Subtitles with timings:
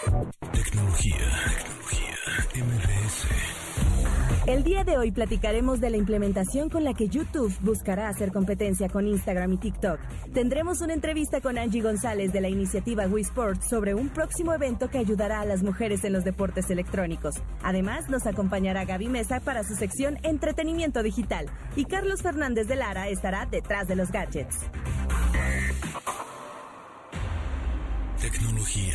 [0.00, 1.16] Tecnología.
[1.44, 2.16] Tecnología.
[2.54, 3.26] MBS.
[4.46, 8.88] El día de hoy platicaremos de la implementación con la que YouTube buscará hacer competencia
[8.88, 10.00] con Instagram y TikTok.
[10.32, 14.88] Tendremos una entrevista con Angie González de la iniciativa Wii Sports sobre un próximo evento
[14.88, 17.34] que ayudará a las mujeres en los deportes electrónicos.
[17.62, 21.46] Además, nos acompañará Gaby Mesa para su sección Entretenimiento Digital
[21.76, 24.56] y Carlos Fernández de Lara estará detrás de los gadgets.
[28.18, 28.94] Tecnología.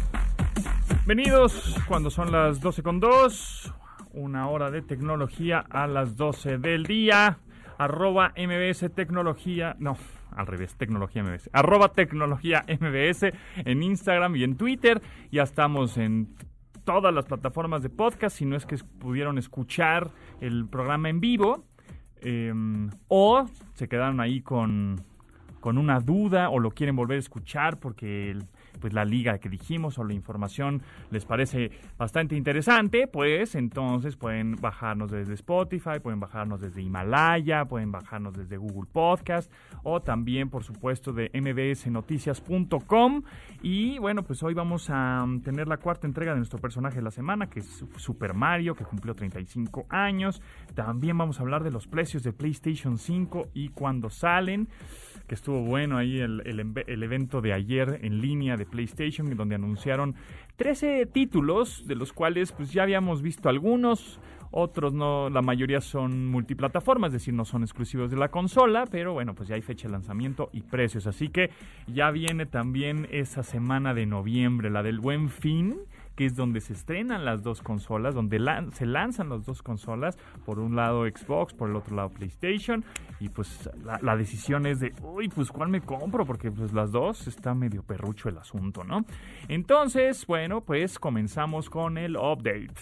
[1.13, 3.73] Bienvenidos cuando son las 12 con 2,
[4.13, 7.37] una hora de tecnología a las 12 del día,
[7.77, 9.97] arroba MBS Tecnología, no,
[10.33, 15.01] al revés, Tecnología MBS, arroba Tecnología MBS en Instagram y en Twitter,
[15.33, 16.33] ya estamos en
[16.85, 21.65] todas las plataformas de podcast, si no es que pudieron escuchar el programa en vivo,
[22.21, 22.53] eh,
[23.09, 25.03] o se quedaron ahí con,
[25.59, 28.45] con una duda o lo quieren volver a escuchar porque el,
[28.79, 34.55] pues la liga que dijimos o la información les parece bastante interesante, pues entonces pueden
[34.55, 39.51] bajarnos desde Spotify, pueden bajarnos desde Himalaya, pueden bajarnos desde Google Podcast
[39.83, 43.23] o también por supuesto de mbsnoticias.com
[43.61, 47.11] y bueno, pues hoy vamos a tener la cuarta entrega de nuestro personaje de la
[47.11, 50.41] semana que es Super Mario que cumplió 35 años.
[50.73, 54.67] También vamos a hablar de los precios de PlayStation 5 y cuándo salen
[55.31, 60.13] que estuvo bueno ahí el, el, evento de ayer en línea de PlayStation, donde anunciaron
[60.57, 64.19] 13 títulos, de los cuales pues ya habíamos visto algunos,
[64.51, 69.13] otros no, la mayoría son multiplataformas, es decir, no son exclusivos de la consola, pero
[69.13, 71.49] bueno, pues ya hay fecha de lanzamiento y precios, así que
[71.87, 75.77] ya viene también esa semana de noviembre, la del buen fin,
[76.25, 78.39] es donde se estrenan las dos consolas, donde
[78.73, 82.83] se lanzan las dos consolas, por un lado Xbox, por el otro lado PlayStation,
[83.19, 87.27] y pues la, decisión es de, uy, pues cuál me compro, porque pues las dos
[87.27, 89.05] está medio perrucho el asunto, ¿no?
[89.47, 92.73] Entonces, bueno, pues comenzamos con el update.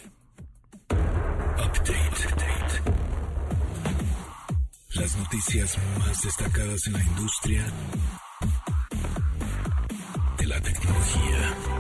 [0.91, 2.49] Update.
[4.95, 7.65] Las noticias más destacadas en la industria
[10.37, 11.78] de la tecnología.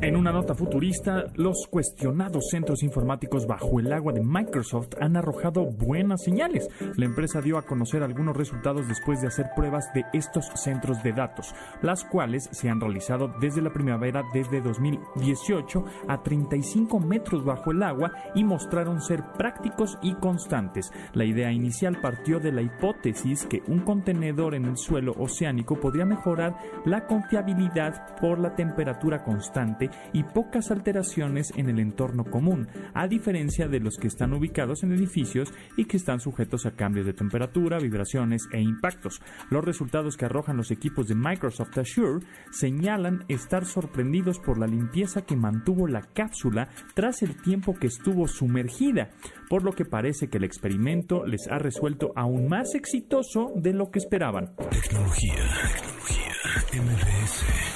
[0.00, 5.66] En una nota futurista, los cuestionados centros informáticos bajo el agua de Microsoft han arrojado
[5.66, 6.68] buenas señales.
[6.96, 11.12] La empresa dio a conocer algunos resultados después de hacer pruebas de estos centros de
[11.12, 17.70] datos, las cuales se han realizado desde la primavera desde 2018 a 35 metros bajo
[17.70, 20.92] el agua y mostraron ser prácticos y constantes.
[21.14, 26.06] La idea inicial partió de la hipótesis que un contenedor en el suelo oceánico podría
[26.06, 29.31] mejorar la confiabilidad por la temperatura constante
[30.12, 34.92] y pocas alteraciones en el entorno común, a diferencia de los que están ubicados en
[34.92, 39.20] edificios y que están sujetos a cambios de temperatura, vibraciones e impactos.
[39.50, 45.22] Los resultados que arrojan los equipos de Microsoft Azure señalan estar sorprendidos por la limpieza
[45.22, 49.10] que mantuvo la cápsula tras el tiempo que estuvo sumergida,
[49.48, 53.90] por lo que parece que el experimento les ha resuelto aún más exitoso de lo
[53.90, 54.54] que esperaban.
[54.70, 55.34] Tecnología,
[56.70, 57.71] tecnología,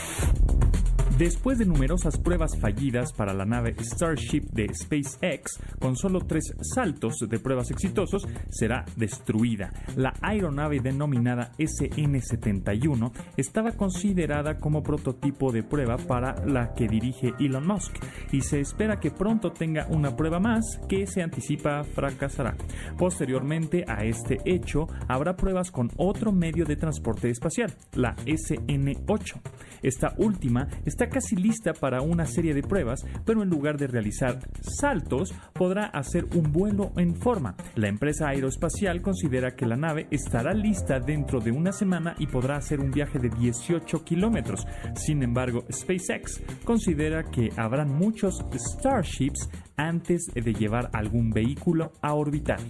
[1.19, 7.21] Después de numerosas pruebas fallidas para la nave Starship de SpaceX, con solo tres saltos
[7.27, 9.72] de pruebas exitosos, será destruida.
[9.97, 17.66] La aeronave denominada SN-71 estaba considerada como prototipo de prueba para la que dirige Elon
[17.66, 17.97] Musk
[18.31, 22.59] y se espera que pronto tenga una prueba más que se anticipa fracasará.
[22.98, 29.41] Posteriormente a este hecho, habrá pruebas con otro medio de transporte espacial, la SN-8.
[29.83, 34.38] Esta última está casi lista para una serie de pruebas, pero en lugar de realizar
[34.60, 37.54] saltos, podrá hacer un vuelo en forma.
[37.74, 42.56] La empresa aeroespacial considera que la nave estará lista dentro de una semana y podrá
[42.56, 44.66] hacer un viaje de 18 kilómetros.
[44.94, 52.60] Sin embargo, SpaceX considera que habrán muchos Starships antes de llevar algún vehículo a orbitar.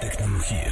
[0.00, 0.68] Tecnología.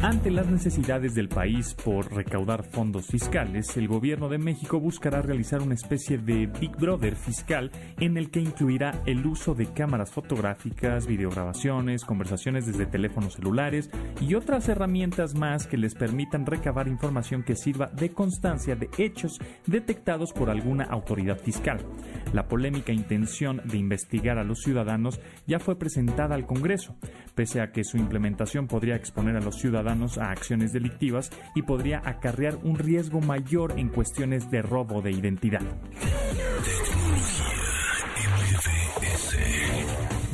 [0.00, 5.60] Ante las necesidades del país por recaudar fondos fiscales, el gobierno de México buscará realizar
[5.60, 11.08] una especie de Big Brother fiscal en el que incluirá el uso de cámaras fotográficas,
[11.08, 13.90] videograbaciones, conversaciones desde teléfonos celulares
[14.20, 19.40] y otras herramientas más que les permitan recabar información que sirva de constancia de hechos
[19.66, 21.84] detectados por alguna autoridad fiscal.
[22.32, 25.18] La polémica intención de investigar a los ciudadanos
[25.48, 26.94] ya fue presentada al Congreso,
[27.38, 32.02] pese a que su implementación podría exponer a los ciudadanos a acciones delictivas y podría
[32.04, 35.62] acarrear un riesgo mayor en cuestiones de robo de identidad.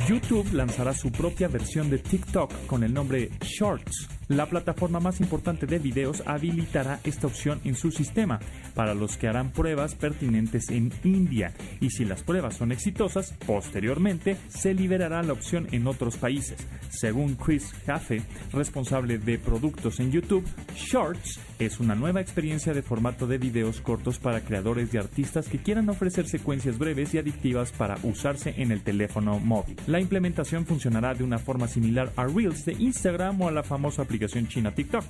[0.09, 5.67] YouTube lanzará su propia versión de TikTok con el nombre Shorts la plataforma más importante
[5.67, 8.39] de videos habilitará esta opción en su sistema
[8.73, 14.37] para los que harán pruebas pertinentes en India y si las pruebas son exitosas, posteriormente
[14.47, 16.57] se liberará la opción en otros países.
[16.89, 20.45] Según Chris Jaffe, responsable de productos en YouTube,
[20.75, 25.59] Shorts es una nueva experiencia de formato de videos cortos para creadores y artistas que
[25.59, 29.77] quieran ofrecer secuencias breves y adictivas para usarse en el teléfono móvil.
[29.87, 34.01] La implementación funcionará de una forma similar a Reels de Instagram o a la famosa
[34.01, 34.14] aplicación
[34.47, 35.05] china TikTok.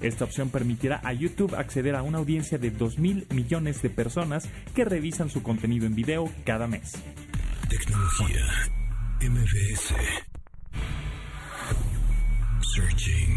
[0.00, 4.48] Esta opción permitirá a YouTube acceder a una audiencia de 2 mil millones de personas
[4.74, 6.92] que revisan su contenido en video cada mes.
[7.68, 8.46] Tecnología
[9.20, 9.94] MBS
[12.74, 13.36] Searching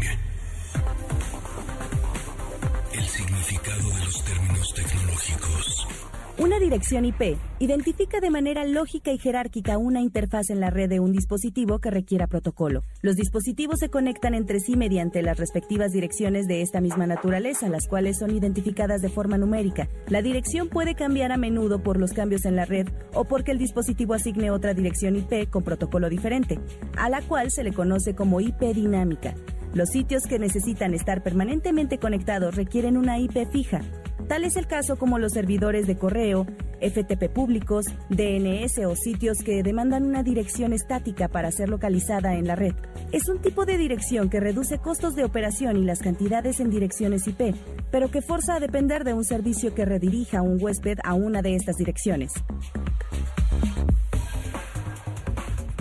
[2.92, 5.88] El significado de los términos tecnológicos.
[6.38, 10.98] Una dirección IP identifica de manera lógica y jerárquica una interfaz en la red de
[10.98, 12.84] un dispositivo que requiera protocolo.
[13.02, 17.86] Los dispositivos se conectan entre sí mediante las respectivas direcciones de esta misma naturaleza, las
[17.86, 19.90] cuales son identificadas de forma numérica.
[20.08, 23.58] La dirección puede cambiar a menudo por los cambios en la red o porque el
[23.58, 26.58] dispositivo asigne otra dirección IP con protocolo diferente,
[26.96, 29.34] a la cual se le conoce como IP dinámica.
[29.74, 33.82] Los sitios que necesitan estar permanentemente conectados requieren una IP fija.
[34.28, 36.46] Tal es el caso como los servidores de correo,
[36.80, 42.56] FTP públicos, DNS o sitios que demandan una dirección estática para ser localizada en la
[42.56, 42.74] red.
[43.12, 47.26] Es un tipo de dirección que reduce costos de operación y las cantidades en direcciones
[47.28, 47.54] IP,
[47.90, 51.42] pero que forza a depender de un servicio que redirija a un huésped a una
[51.42, 52.32] de estas direcciones.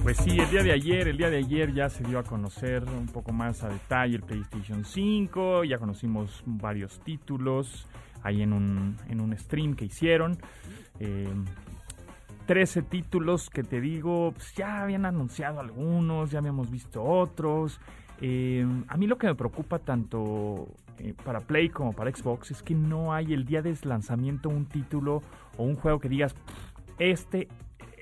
[0.03, 2.83] Pues sí, el día de ayer, el día de ayer ya se dio a conocer
[2.85, 7.87] un poco más a detalle el PlayStation 5, ya conocimos varios títulos
[8.23, 10.37] ahí en un, en un stream que hicieron.
[10.99, 11.27] Eh,
[12.45, 17.79] 13 títulos que te digo, pues ya habían anunciado algunos, ya habíamos visto otros.
[18.19, 20.67] Eh, a mí lo que me preocupa tanto
[20.99, 24.65] eh, para Play como para Xbox es que no hay el día de lanzamiento un
[24.65, 25.21] título
[25.57, 26.35] o un juego que digas,
[26.99, 27.47] este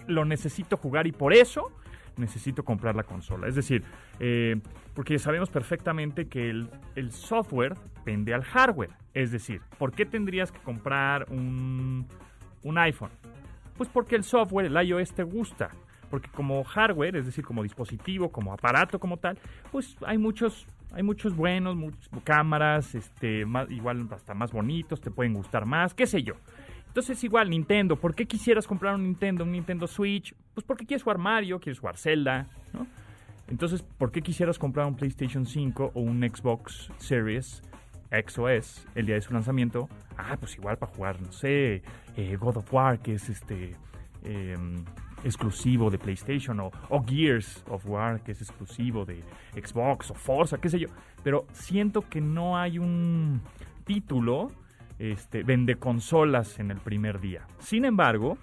[0.07, 1.71] lo necesito jugar y por eso
[2.19, 3.47] necesito comprar la consola.
[3.47, 3.83] Es decir,
[4.19, 4.59] eh,
[4.93, 7.75] porque sabemos perfectamente que el, el, software
[8.05, 8.91] vende al hardware.
[9.13, 12.05] Es decir, ¿por qué tendrías que comprar un,
[12.63, 13.11] un iPhone?
[13.77, 15.69] Pues porque el software, el iOS te gusta.
[16.09, 19.37] Porque como hardware, es decir, como dispositivo, como aparato, como tal,
[19.71, 25.11] pues hay muchos hay muchos buenos, muchas cámaras, este, más, igual hasta más bonitos, te
[25.11, 26.33] pueden gustar más, qué sé yo.
[26.89, 30.33] Entonces igual Nintendo, ¿por qué quisieras comprar un Nintendo, un Nintendo Switch?
[30.53, 32.85] Pues porque quieres jugar Mario, quieres jugar Zelda, ¿no?
[33.47, 37.63] Entonces, ¿por qué quisieras comprar un PlayStation 5 o un Xbox Series
[38.11, 39.89] X o S el día de su lanzamiento?
[40.17, 41.81] Ah, pues igual para jugar, no sé,
[42.15, 43.75] eh, God of War, que es este
[44.23, 44.83] em,
[45.23, 50.59] exclusivo de PlayStation, o, o, Gears of War, que es exclusivo de Xbox, o Forza,
[50.59, 50.89] qué sé yo.
[51.23, 53.41] Pero siento que no hay un
[53.85, 54.51] título
[54.99, 57.47] este, vende consolas en el primer día.
[57.59, 58.37] Sin embargo,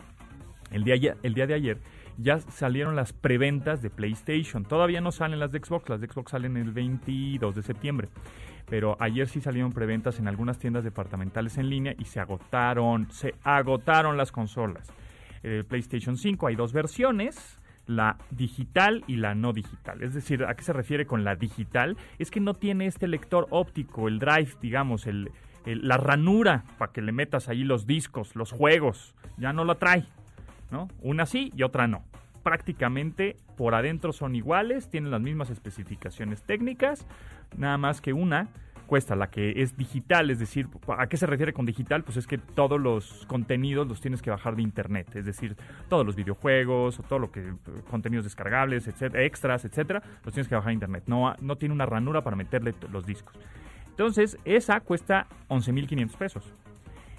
[0.70, 1.78] el día, el día de ayer
[2.18, 4.64] ya salieron las preventas de PlayStation.
[4.64, 8.08] Todavía no salen las de Xbox, las de Xbox salen el 22 de septiembre.
[8.68, 13.34] Pero ayer sí salieron preventas en algunas tiendas departamentales en línea y se agotaron, se
[13.44, 14.88] agotaron las consolas.
[15.42, 20.02] El PlayStation 5 hay dos versiones, la digital y la no digital.
[20.02, 21.96] Es decir, ¿a qué se refiere con la digital?
[22.18, 25.30] Es que no tiene este lector óptico, el drive, digamos, el,
[25.66, 30.06] la ranura para que le metas ahí los discos, los juegos, ya no la trae,
[30.70, 30.88] ¿no?
[31.02, 32.04] Una sí y otra no.
[32.42, 37.06] Prácticamente por adentro son iguales, tienen las mismas especificaciones técnicas,
[37.56, 38.48] nada más que una
[38.86, 42.04] cuesta, la que es digital, es decir, ¿a qué se refiere con digital?
[42.04, 45.56] Pues es que todos los contenidos los tienes que bajar de internet, es decir,
[45.88, 47.52] todos los videojuegos, todo lo que,
[47.90, 51.04] contenidos descargables, etcétera, extras, etcétera, los tienes que bajar de internet.
[51.06, 53.36] No, no tiene una ranura para meterle los discos.
[53.96, 56.44] Entonces, esa cuesta 11.500 pesos.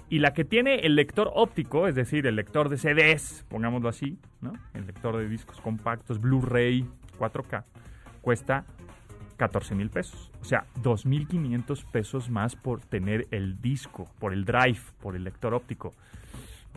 [0.08, 4.16] Y la que tiene el lector óptico, es decir, el lector de CDs, pongámoslo así,
[4.40, 4.52] ¿no?
[4.74, 6.86] El lector de discos compactos Blu-ray
[7.18, 7.64] 4K,
[8.22, 8.64] cuesta
[9.38, 10.30] 14 mil pesos.
[10.40, 15.54] O sea, 2.500 pesos más por tener el disco, por el drive, por el lector
[15.54, 15.94] óptico.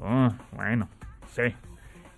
[0.02, 0.90] Ah, bueno,
[1.28, 1.54] sí.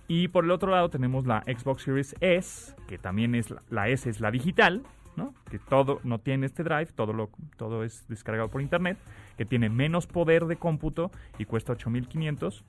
[0.08, 4.08] Y por el otro lado tenemos la Xbox Series S, que también es la, S
[4.08, 4.82] es la digital,
[5.16, 5.34] ¿no?
[5.50, 8.98] Que todo no tiene este drive, todo lo todo es descargado por internet,
[9.36, 12.64] que tiene menos poder de cómputo y cuesta 8500.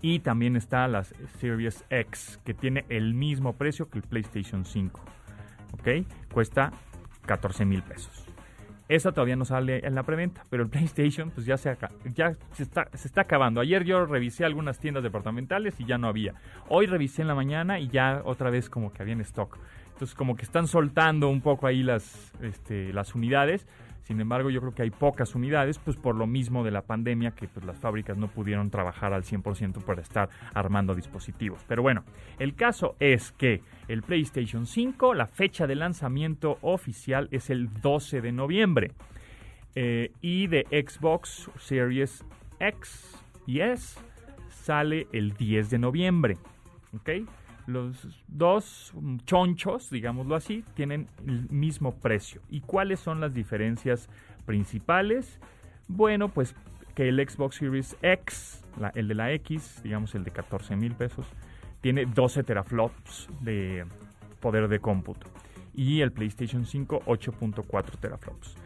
[0.00, 5.00] Y también está la Series X, que tiene el mismo precio que el PlayStation 5.
[5.74, 5.88] ¿Ok?
[6.32, 6.72] Cuesta
[7.26, 8.26] 14 mil pesos.
[8.88, 11.74] Esa todavía no sale en la preventa, pero el PlayStation pues ya, se,
[12.14, 13.60] ya se, está, se está acabando.
[13.60, 16.34] Ayer yo revisé algunas tiendas departamentales y ya no había.
[16.68, 19.58] Hoy revisé en la mañana y ya otra vez como que había en stock.
[19.92, 23.66] Entonces como que están soltando un poco ahí las, este, las unidades.
[24.02, 27.30] Sin embargo, yo creo que hay pocas unidades, pues por lo mismo de la pandemia,
[27.30, 31.64] que pues, las fábricas no pudieron trabajar al 100% para estar armando dispositivos.
[31.68, 32.04] Pero bueno,
[32.40, 38.20] el caso es que el PlayStation 5, la fecha de lanzamiento oficial es el 12
[38.20, 38.90] de noviembre.
[39.74, 42.24] Eh, y de Xbox Series
[42.58, 43.98] X y S
[44.50, 46.36] sale el 10 de noviembre.
[46.94, 47.10] ¿Ok?
[47.66, 48.92] Los dos
[49.24, 52.40] chonchos, digámoslo así, tienen el mismo precio.
[52.50, 54.08] ¿Y cuáles son las diferencias
[54.46, 55.38] principales?
[55.86, 56.54] Bueno, pues
[56.94, 58.64] que el Xbox Series X,
[58.94, 61.26] el de la X, digamos el de 14 mil pesos,
[61.80, 63.86] tiene 12 teraflops de
[64.40, 65.26] poder de cómputo.
[65.74, 68.56] Y el PlayStation 5, 8.4 teraflops.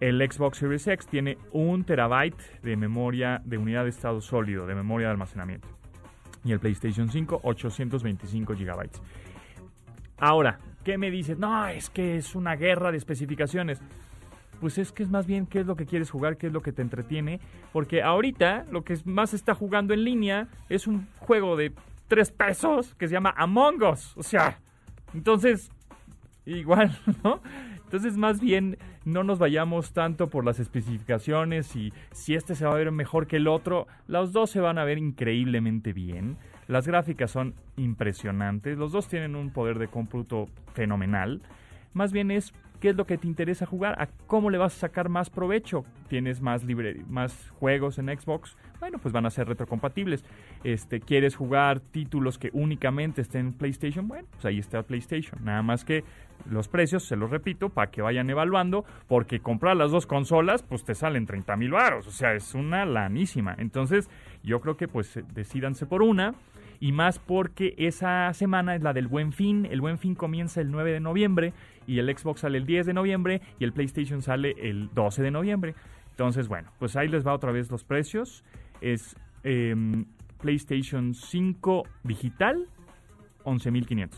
[0.00, 4.76] El Xbox Series X tiene un terabyte de memoria de unidad de estado sólido, de
[4.76, 5.77] memoria de almacenamiento
[6.48, 8.88] y el PlayStation 5 825 GB.
[10.18, 11.38] Ahora, ¿qué me dices?
[11.38, 13.80] No, es que es una guerra de especificaciones.
[14.60, 16.62] Pues es que es más bien qué es lo que quieres jugar, qué es lo
[16.62, 17.40] que te entretiene.
[17.72, 21.72] Porque ahorita lo que más está jugando en línea es un juego de
[22.08, 24.16] 3 pesos que se llama Among Us.
[24.16, 24.58] O sea,
[25.14, 25.70] entonces,
[26.46, 27.40] igual, ¿no?
[27.88, 28.76] Entonces, más bien,
[29.06, 33.26] no nos vayamos tanto por las especificaciones y si este se va a ver mejor
[33.26, 33.86] que el otro.
[34.06, 36.36] Los dos se van a ver increíblemente bien.
[36.66, 38.76] Las gráficas son impresionantes.
[38.76, 41.40] Los dos tienen un poder de cómputo fenomenal.
[41.94, 44.80] Más bien es qué es lo que te interesa jugar, a cómo le vas a
[44.80, 45.84] sacar más provecho.
[46.08, 46.62] Tienes más
[47.58, 50.24] juegos en Xbox, bueno, pues van a ser retrocompatibles.
[50.64, 55.44] Este, quieres jugar títulos que únicamente estén en PlayStation, bueno, pues ahí está PlayStation.
[55.44, 56.04] Nada más que
[56.48, 60.84] los precios, se los repito, para que vayan evaluando, porque comprar las dos consolas, pues
[60.84, 63.54] te salen 30 mil baros, o sea, es una lanísima.
[63.58, 64.08] Entonces,
[64.42, 66.34] yo creo que pues decidanse por una
[66.80, 69.66] y más porque esa semana es la del Buen Fin.
[69.66, 71.52] El Buen Fin comienza el 9 de noviembre
[71.86, 75.30] y el Xbox sale el 10 de noviembre y el PlayStation sale el 12 de
[75.30, 75.74] noviembre.
[76.10, 78.44] Entonces, bueno, pues ahí les va otra vez los precios.
[78.80, 80.04] Es em,
[80.40, 82.66] PlayStation 5 digital,
[83.44, 84.10] 11.500.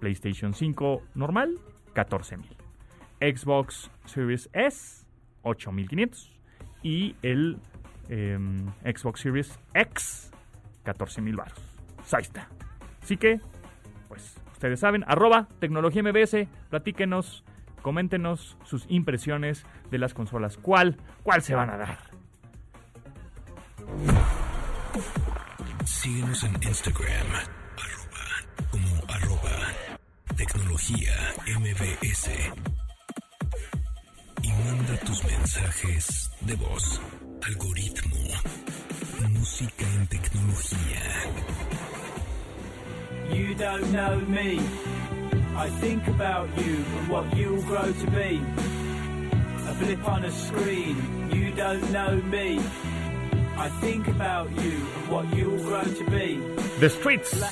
[0.00, 1.58] PlayStation 5 normal,
[1.94, 2.44] 14.000.
[3.20, 5.06] Xbox Series S,
[5.42, 6.30] 8.500.
[6.82, 7.58] Y el
[8.08, 10.32] em, Xbox Series X,
[10.84, 11.73] 14.000 baros.
[12.04, 12.48] Pues ahí está.
[13.02, 13.40] Así que,
[14.08, 17.44] pues, ustedes saben, arroba tecnología MBS, platíquenos,
[17.80, 20.58] coméntenos sus impresiones de las consolas.
[20.58, 21.98] ¿Cuál, cuál se van a dar?
[25.84, 27.26] Síguenos en Instagram,
[27.78, 29.72] arroba, como arroba
[30.36, 31.12] tecnología
[31.58, 32.30] MBS.
[34.42, 37.00] Y manda tus mensajes de voz.
[37.46, 38.16] Algoritmo.
[39.30, 40.93] Música en tecnología.
[43.44, 44.58] You don't know me.
[45.54, 48.40] I think about you and what you'll grow to be.
[49.68, 50.96] A blip on a screen.
[51.30, 52.58] You don't know me.
[53.58, 56.40] I think about you and what you'll grow to be.
[56.80, 57.44] The Streets,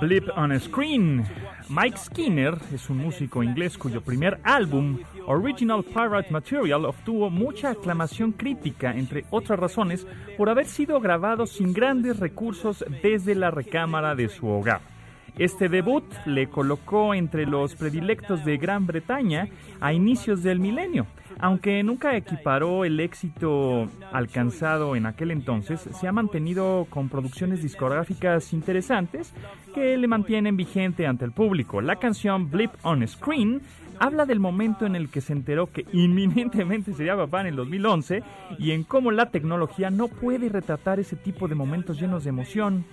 [0.00, 1.24] Blip on a Screen.
[1.70, 8.32] Mike Skinner es un músico inglés cuyo primer álbum, Original Pirate Material, obtuvo mucha aclamación
[8.32, 14.28] crítica, entre otras razones, por haber sido grabado sin grandes recursos desde la recámara de
[14.28, 14.97] su hogar.
[15.36, 19.48] Este debut le colocó entre los predilectos de Gran Bretaña
[19.80, 21.06] a inicios del milenio.
[21.40, 28.52] Aunque nunca equiparó el éxito alcanzado en aquel entonces, se ha mantenido con producciones discográficas
[28.52, 29.32] interesantes
[29.72, 31.80] que le mantienen vigente ante el público.
[31.80, 33.60] La canción Blip on Screen
[34.00, 38.22] habla del momento en el que se enteró que inminentemente sería papá en el 2011
[38.58, 42.84] y en cómo la tecnología no puede retratar ese tipo de momentos llenos de emoción.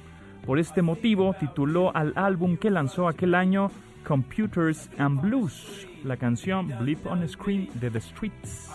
[0.45, 3.71] Por este motivo, tituló al álbum que lanzó aquel año
[4.07, 8.69] Computers and Blues, la canción Blip on Screen de The Streets.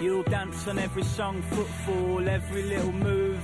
[0.00, 3.40] You'll dance on every song, footfall, every little move.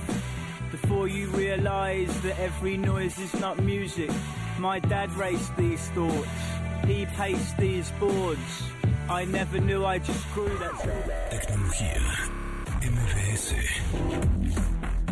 [0.71, 4.09] Before you realize that every noise is not music.
[4.57, 6.29] My dad raced these thoughts.
[6.87, 8.63] He paced these boards.
[9.09, 10.75] I never knew I just grew that.
[11.29, 11.99] Tecnología.
[12.81, 14.64] MBS.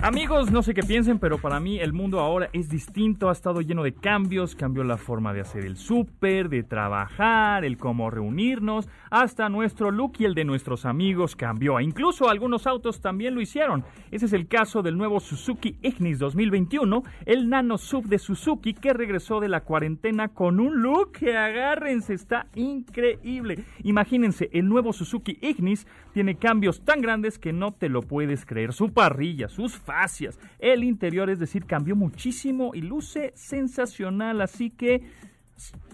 [0.04, 3.62] Amigos, no sé qué piensen, pero para mí el mundo ahora es distinto, ha estado
[3.62, 8.90] lleno de cambios, cambió la forma de hacer el súper, de trabajar, el cómo reunirnos,
[9.10, 11.80] hasta nuestro look y el de nuestros amigos cambió.
[11.80, 13.86] Incluso algunos autos también lo hicieron.
[14.12, 18.92] Ese es el caso del nuevo Suzuki Ignis 2021, el nano sub de Suzuki que
[18.92, 23.64] regresó de la cuarentena con un look que agárrense, está increíble.
[23.84, 28.74] Imagínense, el nuevo Suzuki Ignis tiene cambios tan grandes que no te lo puedes creer.
[28.74, 29.78] Su parrilla, sus
[30.60, 35.02] el interior, es decir, cambió muchísimo y luce sensacional, así que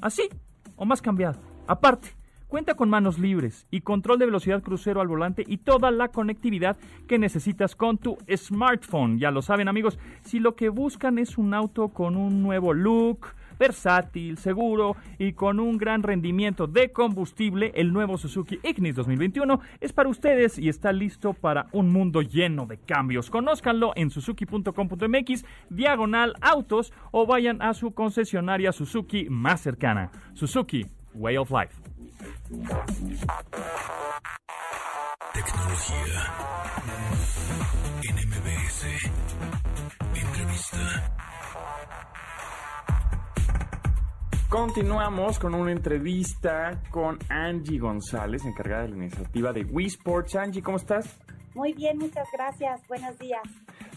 [0.02, 0.30] así
[0.76, 1.40] o más cambiado.
[1.68, 2.10] Aparte,
[2.48, 6.78] cuenta con manos libres y control de velocidad crucero al volante y toda la conectividad
[7.08, 9.20] que necesitas con tu smartphone.
[9.20, 13.28] Ya lo saben amigos, si lo que buscan es un auto con un nuevo look,
[13.60, 19.94] versátil, seguro y con un gran rendimiento de combustible, el nuevo Suzuki Ignis 2021 es
[19.94, 23.30] para ustedes y está listo para un mundo lleno de cambios.
[23.30, 30.10] Conózcanlo en suzuki.com.mx, diagonal autos o vayan a su concesionaria Suzuki más cercana.
[30.34, 31.76] Suzuki, Way of Life.
[44.50, 50.36] Continuamos con una entrevista con Angie González, encargada de la iniciativa de Wii Sports.
[50.38, 51.20] Angie, ¿cómo estás?
[51.54, 52.82] Muy bien, muchas gracias.
[52.88, 53.44] Buenos días.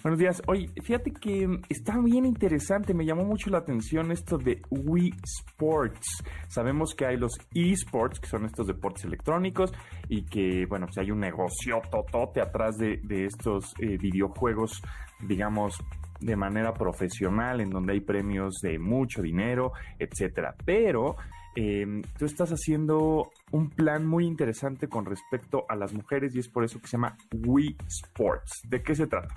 [0.03, 0.43] Buenos días.
[0.49, 6.23] Oye, fíjate que está bien interesante, me llamó mucho la atención esto de Wii Sports.
[6.49, 9.73] Sabemos que hay los eSports, que son estos deportes electrónicos,
[10.11, 14.83] y que, bueno, pues hay un negocio totote atrás de, estos eh, videojuegos,
[15.27, 15.83] digamos,
[16.23, 20.55] de manera profesional, en donde hay premios de mucho dinero, etcétera.
[20.65, 21.17] Pero
[21.55, 26.49] em, tú estás haciendo un plan muy interesante con respecto a las mujeres y es
[26.49, 28.63] por eso que se llama We Sports.
[28.69, 29.35] ¿De qué se trata?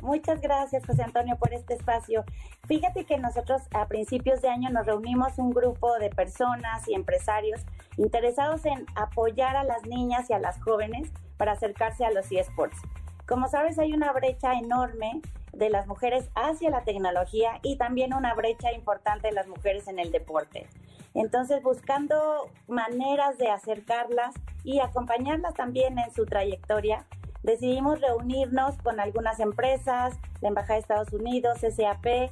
[0.00, 2.24] Muchas gracias, José Antonio, por este espacio.
[2.68, 7.60] Fíjate que nosotros a principios de año nos reunimos un grupo de personas y empresarios
[7.96, 12.78] interesados en apoyar a las niñas y a las jóvenes para acercarse a los eSports.
[13.26, 15.20] Como sabes, hay una brecha enorme
[15.52, 19.98] de las mujeres hacia la tecnología y también una brecha importante de las mujeres en
[19.98, 20.68] el deporte.
[21.14, 24.34] Entonces, buscando maneras de acercarlas
[24.64, 27.06] y acompañarlas también en su trayectoria,
[27.42, 32.30] decidimos reunirnos con algunas empresas, la Embajada de Estados Unidos, SAP, eh,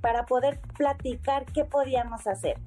[0.00, 2.58] para poder platicar qué podíamos hacer.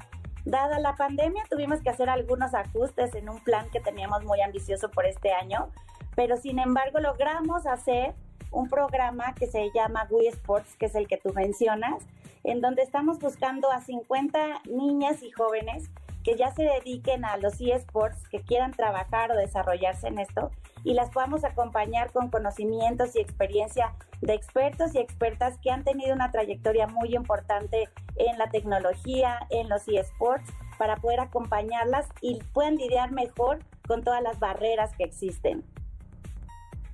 [0.46, 4.90] Dada la pandemia, tuvimos que hacer algunos ajustes en un plan que teníamos muy ambicioso
[4.92, 5.70] por este año,
[6.16, 8.14] pero sin embargo logramos hacer
[8.52, 12.04] un programa que se llama Wii Sports, que es el que tú mencionas,
[12.44, 15.90] en donde estamos buscando a 50 niñas y jóvenes
[16.26, 20.50] que ya se dediquen a los eSports, que quieran trabajar o desarrollarse en esto,
[20.84, 26.16] y las podamos acompañar con conocimientos y experiencia de expertos y expertas que han tenido
[26.16, 32.76] una trayectoria muy importante en la tecnología, en los eSports, para poder acompañarlas y puedan
[32.76, 35.64] lidiar mejor con todas las barreras que existen.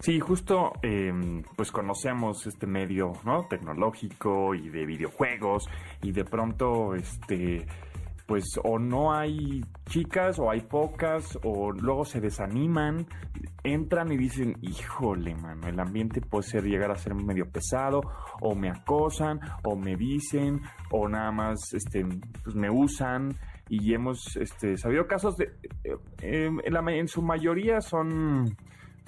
[0.02, 3.46] Sí, justo em, pues conocemos este medio ¿no?
[3.48, 5.70] tecnológico y de videojuegos
[6.02, 7.68] y de pronto este
[8.26, 13.06] pues o no hay chicas o hay pocas o luego se desaniman,
[13.62, 18.02] entran y dicen, híjole, mano, el ambiente puede ser llegar a ser medio pesado
[18.40, 22.06] o me acosan o me dicen o nada más este
[22.44, 23.38] pues me usan
[23.70, 25.52] y hemos este sabido casos de
[25.84, 28.56] eh, em, en, en su mayoría son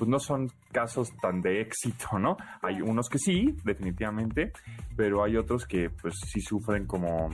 [0.03, 2.35] pues no son casos tan de éxito, ¿no?
[2.61, 4.51] Hay unos que sí, definitivamente,
[4.97, 7.29] pero hay otros que pues sí sufren como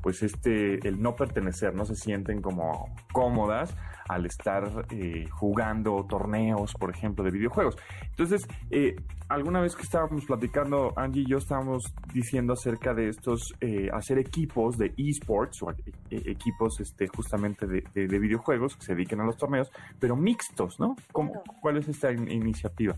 [0.00, 3.74] pues este, el no pertenecer, no se sienten como cómodas
[4.12, 7.76] al estar eh, jugando torneos, por ejemplo, de videojuegos.
[8.10, 8.96] Entonces, eh,
[9.28, 14.18] alguna vez que estábamos platicando, Angie y yo estábamos diciendo acerca de estos, eh, hacer
[14.18, 15.72] equipos de esports o
[16.10, 17.82] equipos este, justamente de,
[18.22, 20.94] videojuegos que se dediquen a los torneos, pero mixtos, ¿no?
[21.12, 22.94] ¿Cuál es esta iniciativa?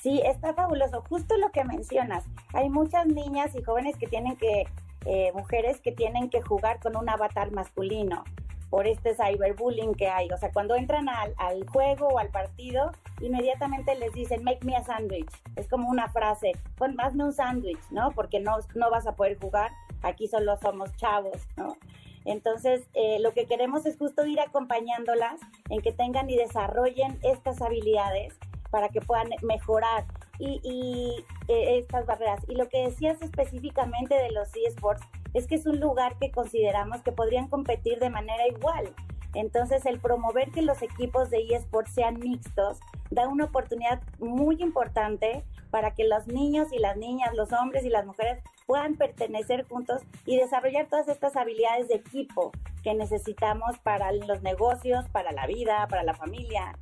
[0.00, 1.02] Sí, está fabuloso.
[1.08, 2.24] Justo lo que mencionas.
[2.54, 4.64] Hay muchas niñas y jóvenes que tienen que
[5.04, 8.24] eh, mujeres que tienen que jugar con un avatar masculino
[8.70, 10.28] por este cyberbullying que hay.
[10.30, 14.84] O sea, cuando entran al, juego o al partido, inmediatamente les dicen, make me a
[14.84, 15.30] sandwich.
[15.56, 18.10] Es como una frase, pues hazme un sándwich, ¿no?
[18.12, 19.70] Porque no, no vas a poder jugar,
[20.02, 21.76] aquí solo somos chavos, ¿no?
[22.24, 27.62] Entonces, eh, lo que queremos es justo ir acompañándolas en que tengan y desarrollen estas
[27.62, 28.38] habilidades
[28.70, 30.04] para que puedan mejorar
[30.38, 32.40] y, y eh, estas barreras.
[32.48, 35.02] Y lo que decías específicamente de los eSports
[35.34, 38.94] es que es un lugar que consideramos que podrían competir de manera igual.
[39.34, 45.44] Entonces, el promover que los equipos de eSports sean mixtos da una oportunidad muy importante
[45.70, 50.02] para que los niños y las niñas, los hombres y las mujeres puedan pertenecer juntos
[50.26, 55.86] y desarrollar todas estas habilidades de equipo que necesitamos para los negocios, para la vida,
[55.88, 56.78] para la familia.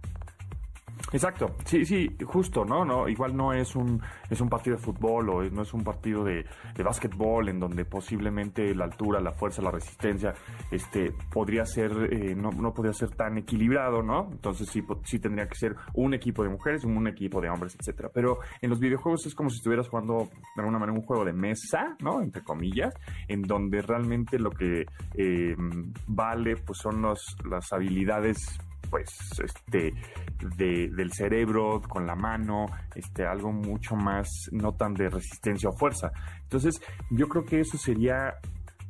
[1.13, 2.85] Exacto, sí, sí, justo, ¿no?
[2.85, 6.25] no Igual no es un, es un partido de fútbol o no es un partido
[6.25, 10.35] de, de básquetbol en donde posiblemente la altura, la fuerza, la resistencia,
[10.71, 14.29] este, podría ser, eh, no, no podría ser tan equilibrado, ¿no?
[14.33, 18.11] Entonces sí, sí tendría que ser un equipo de mujeres, un equipo de hombres, etcétera.
[18.13, 21.33] Pero en los videojuegos es como si estuvieras jugando de alguna manera un juego de
[21.33, 22.21] mesa, ¿no?
[22.21, 22.95] Entre comillas,
[23.29, 25.57] en donde realmente lo que eh,
[26.09, 28.59] vale, pues son los, las habilidades
[28.91, 29.09] pues
[29.43, 29.93] este
[30.57, 36.11] del cerebro con la mano, este algo mucho más no tan de resistencia o fuerza.
[36.43, 38.35] Entonces, yo creo que eso sería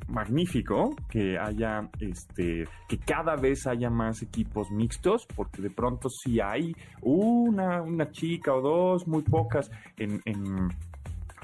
[0.09, 6.41] magnífico que haya este que cada vez haya más equipos mixtos porque de pronto si
[6.41, 10.69] hay una, una chica o dos muy pocas en, en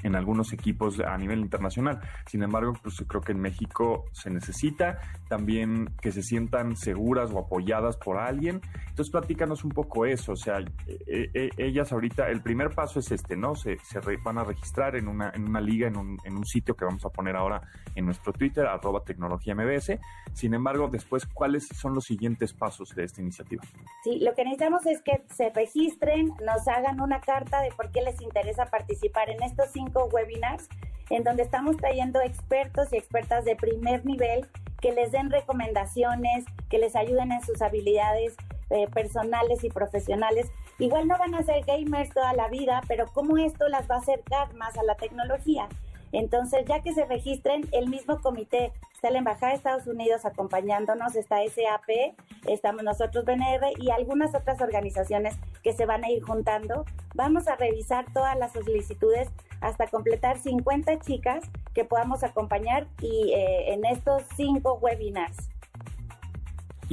[0.03, 1.99] en algunos equipos a nivel internacional.
[2.27, 7.39] Sin embargo, pues creo que en México se necesita también que se sientan seguras o
[7.39, 8.61] apoyadas por alguien.
[8.89, 10.33] Entonces, platícanos un poco eso.
[10.33, 13.55] O sea, eh, eh, ellas ahorita, el primer paso es este, ¿no?
[13.55, 16.75] Se, se van a registrar en una, en una liga, en un, en un sitio
[16.75, 17.61] que vamos a poner ahora
[17.95, 19.99] en nuestro Twitter, arroba tecnología MBS.
[20.33, 23.63] Sin embargo, después, ¿cuáles son los siguientes pasos de esta iniciativa?
[24.03, 28.01] Sí, lo que necesitamos es que se registren, nos hagan una carta de por qué
[28.01, 30.67] les interesa participar en estos cinco webinars
[31.09, 34.47] en donde estamos trayendo expertos y expertas de primer nivel
[34.81, 38.35] que les den recomendaciones, que les ayuden en sus habilidades
[38.69, 40.51] eh, personales y profesionales.
[40.79, 43.99] Igual no van a ser gamers toda la vida, pero cómo esto las va a
[43.99, 45.69] acercar más a la tecnología.
[46.13, 51.15] Entonces, ya que se registren, el mismo comité, está la Embajada de Estados Unidos acompañándonos,
[51.15, 52.15] está SAP,
[52.47, 56.85] estamos nosotros BNR y algunas otras organizaciones que se van a ir juntando.
[57.15, 63.73] Vamos a revisar todas las solicitudes hasta completar 50 chicas que podamos acompañar y eh,
[63.73, 65.52] en estos cinco webinars.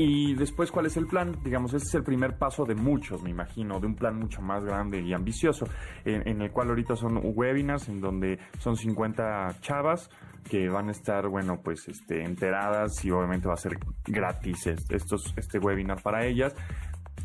[0.02, 1.36] Y después, ¿cuál es el plan?
[1.44, 4.64] Digamos, ese es el primer paso de muchos, me imagino, de un plan mucho más
[4.64, 5.66] grande y ambicioso,
[6.06, 10.08] en, el cual ahorita son webinars en donde son 50 chavas
[10.48, 15.34] que van a estar, bueno, pues este, enteradas y obviamente va a ser gratis estos,
[15.36, 16.54] este webinar para ellas.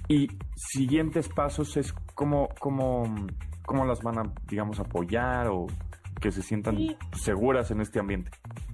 [0.09, 3.03] Y siguientes pasos es cómo, cómo,
[3.65, 5.67] cómo las van a, digamos, apoyar o
[6.19, 6.75] que se sientan
[7.13, 8.31] seguras en este ambiente.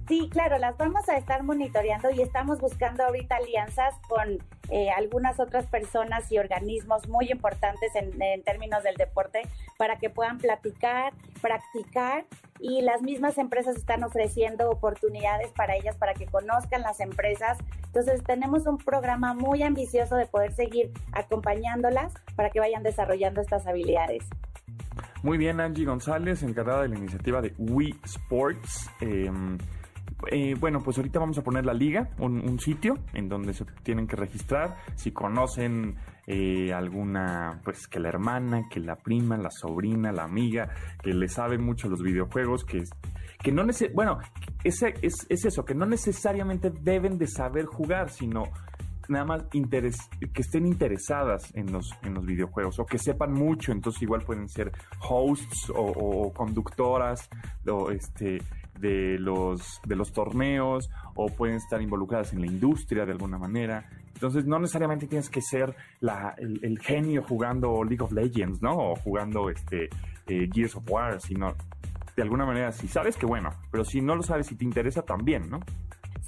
[0.08, 4.38] Sí, claro, las vamos a estar monitoreando y estamos buscando ahorita alianzas con
[4.68, 9.42] eh, algunas otras personas y organismos muy importantes en, términos del deporte
[9.78, 12.24] para que puedan platicar, practicar
[12.58, 17.58] y las mismas empresas están ofreciendo oportunidades para ellas para que conozcan las empresas.
[17.86, 23.66] Entonces tenemos un programa muy ambicioso de poder seguir acompañándolas para que vayan desarrollando estas
[23.66, 24.24] habilidades.
[25.22, 28.90] Muy bien, Angie González, encargada de la iniciativa de Wii Sports.
[29.00, 29.56] Em,
[30.30, 34.06] eh, bueno, pues ahorita vamos a poner la liga, un, sitio en donde se tienen
[34.06, 34.76] que registrar.
[34.94, 40.70] Si conocen eh, alguna, pues que la hermana, que la prima, la sobrina, la amiga,
[41.02, 42.84] que le sabe mucho los videojuegos, que,
[43.42, 44.18] que no bueno,
[44.62, 48.44] es, es, es eso, que no necesariamente deben de saber jugar, sino
[49.08, 54.02] nada más que estén interesadas en los, en los videojuegos o que sepan mucho, entonces
[54.02, 54.72] igual pueden ser
[55.08, 57.28] hosts o, conductoras
[57.66, 58.38] o este,
[58.82, 63.88] de, los, de los torneos o pueden estar involucradas en la industria de alguna manera.
[64.12, 68.76] Entonces no necesariamente tienes que ser la, el, genio jugando League of Legends, ¿no?
[68.76, 69.88] O jugando este,
[70.26, 71.54] eh, Gears of War, sino
[72.16, 75.02] de alguna manera, si sabes que bueno, pero si no lo sabes y te interesa
[75.02, 75.60] también, ¿no?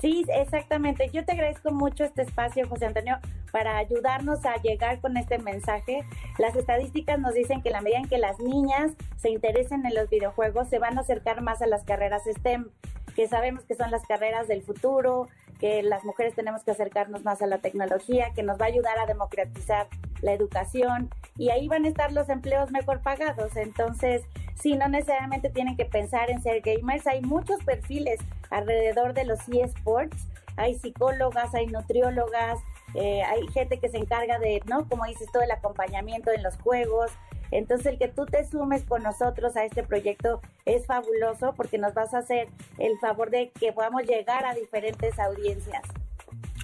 [0.00, 1.10] Sí, exactamente.
[1.12, 3.18] Yo te agradezco mucho este espacio, José Antonio,
[3.54, 6.04] para ayudarnos a llegar con este mensaje.
[6.38, 10.10] Las estadísticas nos dicen que la medida en que las niñas se interesen en los
[10.10, 12.70] videojuegos, se van a acercar más a las carreras STEM,
[13.14, 15.28] que sabemos que son las carreras del futuro,
[15.60, 18.98] que las mujeres tenemos que acercarnos más a la tecnología, que nos va a ayudar
[18.98, 19.86] a democratizar
[20.20, 23.54] la educación y ahí van a estar los empleos mejor pagados.
[23.54, 24.24] Entonces,
[24.56, 28.18] sí, no necesariamente tienen que pensar en ser gamers, hay muchos perfiles
[28.50, 32.58] alrededor de los eSports, hay psicólogas, hay nutriólogas,
[32.94, 34.88] eh, hay gente que se encarga de, ¿no?
[34.88, 37.10] Como dices, todo el acompañamiento en los juegos.
[37.50, 41.94] Entonces, el que tú te sumes con nosotros a este proyecto es fabuloso porque nos
[41.94, 45.82] vas a hacer el favor de que podamos llegar a diferentes audiencias.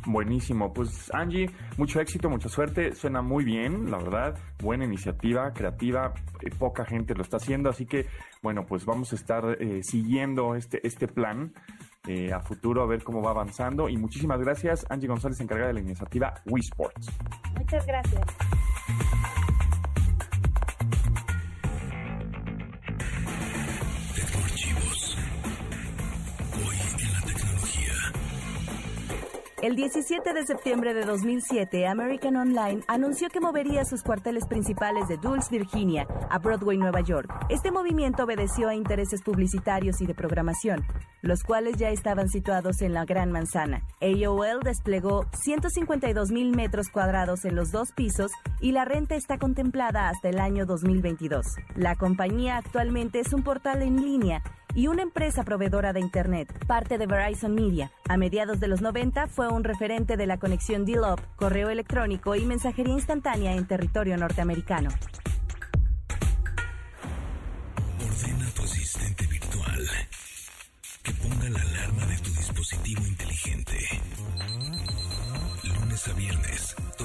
[0.06, 6.14] Buenísimo, pues Angie, mucho éxito, mucha suerte, suena muy bien, la verdad, buena iniciativa, creativa,
[6.40, 8.06] eh, poca gente lo está haciendo, así que
[8.42, 11.52] bueno, pues vamos a estar eh, siguiendo este, este plan
[12.06, 13.88] eh, a futuro a ver cómo va avanzando.
[13.88, 17.08] Y muchísimas gracias, Angie González, encargada de la iniciativa Wii Sports.
[17.56, 18.22] Muchas gracias.
[29.62, 35.18] El 17 de septiembre de 2007, American Online anunció que movería sus cuarteles principales de
[35.18, 37.28] Dulce, Virginia, a Broadway, Nueva York.
[37.50, 40.86] Este movimiento obedeció a intereses publicitarios y de programación,
[41.20, 43.82] los cuales ya estaban situados en la Gran Manzana.
[44.00, 50.08] AOL desplegó 152 mil metros cuadrados en los dos pisos y la renta está contemplada
[50.08, 51.44] hasta el año 2022.
[51.76, 54.42] La compañía actualmente es un portal en línea
[54.74, 57.90] y una empresa proveedora de Internet, parte de Verizon Media.
[58.08, 62.44] A mediados de los 90 fue un referente de la conexión dial-up, correo electrónico y
[62.44, 64.90] mensajería instantánea en territorio norteamericano.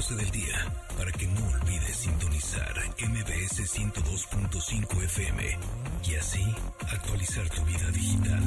[0.08, 0.56] 12 del día,
[0.98, 5.58] para que no olvides sintonizar MBS 102.5 FM
[6.04, 6.56] y así
[6.92, 8.44] actualizar tu vida digital.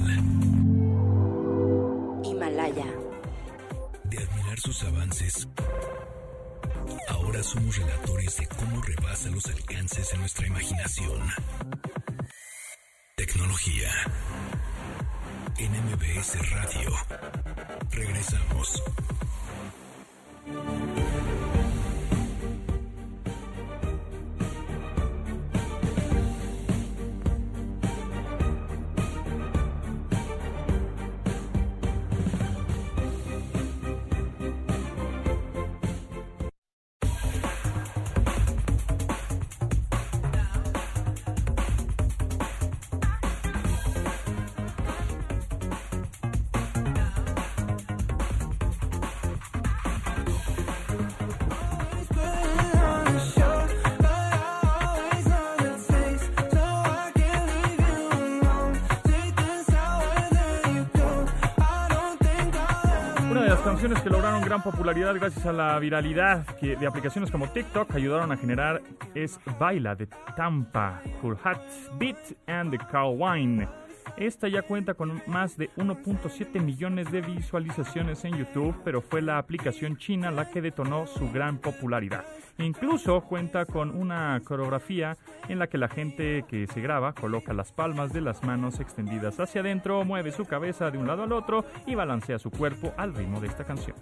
[2.22, 2.86] Himalaya.
[4.04, 5.48] De admirar sus avances,
[7.08, 11.20] ahora somos relatores de cómo rebasa los alcances de nuestra imaginación.
[13.16, 13.90] Tecnología.
[15.56, 16.92] En MBS Radio.
[17.90, 18.80] Regresamos.
[64.48, 68.80] Gran popularidad gracias a la viralidad que de aplicaciones como TikTok ayudaron a generar
[69.14, 70.06] es Baila de
[70.36, 71.60] Tampa, Cool Hat
[71.98, 73.68] Beat and the Cow Wine.
[74.16, 79.38] Esta ya cuenta con más de 1.7 millones de visualizaciones en YouTube, pero fue la
[79.38, 82.24] aplicación china la que detonó su gran popularidad.
[82.58, 85.16] Incluso cuenta con una coreografía
[85.48, 89.38] en la que la gente que se graba coloca las palmas de las manos extendidas
[89.38, 93.14] hacia adentro, mueve su cabeza de un lado al otro y balancea su cuerpo al
[93.14, 93.96] ritmo de esta canción.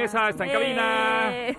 [0.00, 1.30] Mesa está en cabina.
[1.32, 1.56] ¡Eh!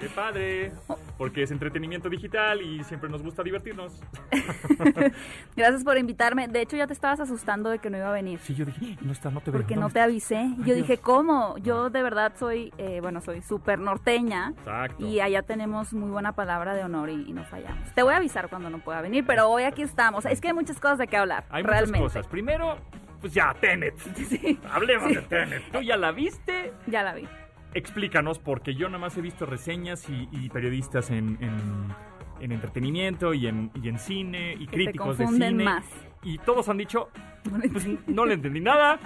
[0.00, 0.72] ¡Qué padre!
[1.18, 4.00] Porque es entretenimiento digital y siempre nos gusta divertirnos.
[5.56, 6.48] Gracias por invitarme.
[6.48, 8.38] De hecho, ya te estabas asustando de que no iba a venir.
[8.40, 9.60] Sí, yo dije, no está, no te veo.
[9.60, 10.04] Porque no ¿dónde te está?".
[10.04, 10.48] avisé.
[10.66, 11.56] Yo dije, ¿cómo?
[11.58, 14.52] Yo de verdad soy, eh, bueno, soy súper norteña.
[14.58, 15.04] Exacto.
[15.06, 17.92] Y allá tenemos muy buena palabra de honor y, y no fallamos.
[17.94, 20.24] Te voy a avisar cuando no pueda venir, pero hoy aquí estamos.
[20.24, 21.44] Es que hay muchas cosas de qué hablar.
[21.50, 21.98] Hay realmente.
[22.00, 22.26] muchas cosas.
[22.26, 22.78] Primero,
[23.20, 23.94] pues ya, Tenet.
[24.28, 25.62] Sí, Hablemos de Tenet.
[25.70, 26.72] ¿Tú ya la viste?
[26.86, 27.28] ya la vi.
[27.74, 33.32] Explícanos, porque yo nada más he visto reseñas y, y periodistas en, en- en entretenimiento
[33.32, 35.64] y en, y en cine y te críticos de confunden cine.
[35.64, 35.84] más.
[36.22, 37.08] Y todos han dicho,
[37.72, 38.98] pues no le entendí nada,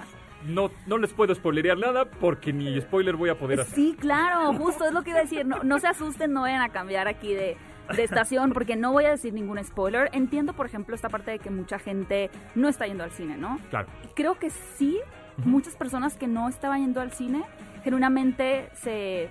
[0.47, 3.75] no, no les puedo spoilerear nada porque ni spoiler voy a poder hacer.
[3.75, 5.45] Sí, claro, justo es lo que iba a decir.
[5.45, 7.55] No, no se asusten, no vayan a cambiar aquí de,
[7.95, 10.09] de estación porque no voy a decir ningún spoiler.
[10.13, 13.59] Entiendo, por ejemplo, esta parte de que mucha gente no está yendo al cine, ¿no?
[13.69, 13.87] Claro.
[14.15, 14.97] Creo que sí,
[15.45, 17.43] muchas personas que no estaban yendo al cine,
[17.83, 19.29] genuinamente se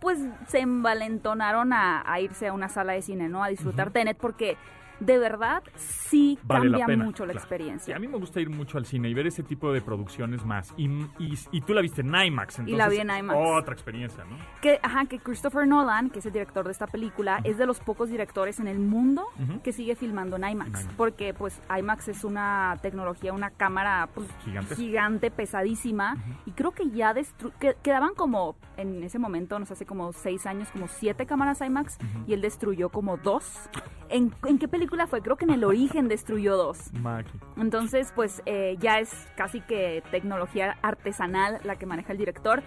[0.00, 3.44] pues se envalentonaron a, a irse a una sala de cine, ¿no?
[3.44, 4.56] A disfrutar Tenet porque
[5.00, 7.04] de verdad sí Vale la cambia pena.
[7.04, 7.44] mucho la claro.
[7.44, 7.96] experiencia.
[7.96, 10.72] A mí me gusta ir mucho al cine y ver ese tipo de producciones más.
[10.76, 10.86] Y,
[11.18, 12.74] y, y tú la viste en IMAX, entonces.
[12.74, 13.38] Y la vi en IMAX.
[13.58, 14.36] Otra experiencia, ¿no?
[14.60, 17.80] Que, ajá, que Christopher Nolan, que es el director de esta película, es de los
[17.80, 19.60] pocos directores en el mundo Ujú.
[19.62, 20.94] que sigue filmando en IMAX, En IMAX.
[20.96, 24.28] Porque pues IMAX es una tecnología, una cámara pues,
[24.76, 25.30] Gigante.
[25.30, 26.16] pesadísima.
[26.46, 30.12] Y creo que ya destru que, quedaban como, en ese momento, no sé, hace como
[30.12, 31.98] seis años, como siete cámaras IMAX.
[32.26, 33.58] Y él destruyó como dos.
[34.08, 36.90] ¿En, en qué película película fue, creo que en el origen destruyó dos.
[37.56, 42.62] Entonces, pues eh, ya es casi que tecnología artesanal la que maneja el director.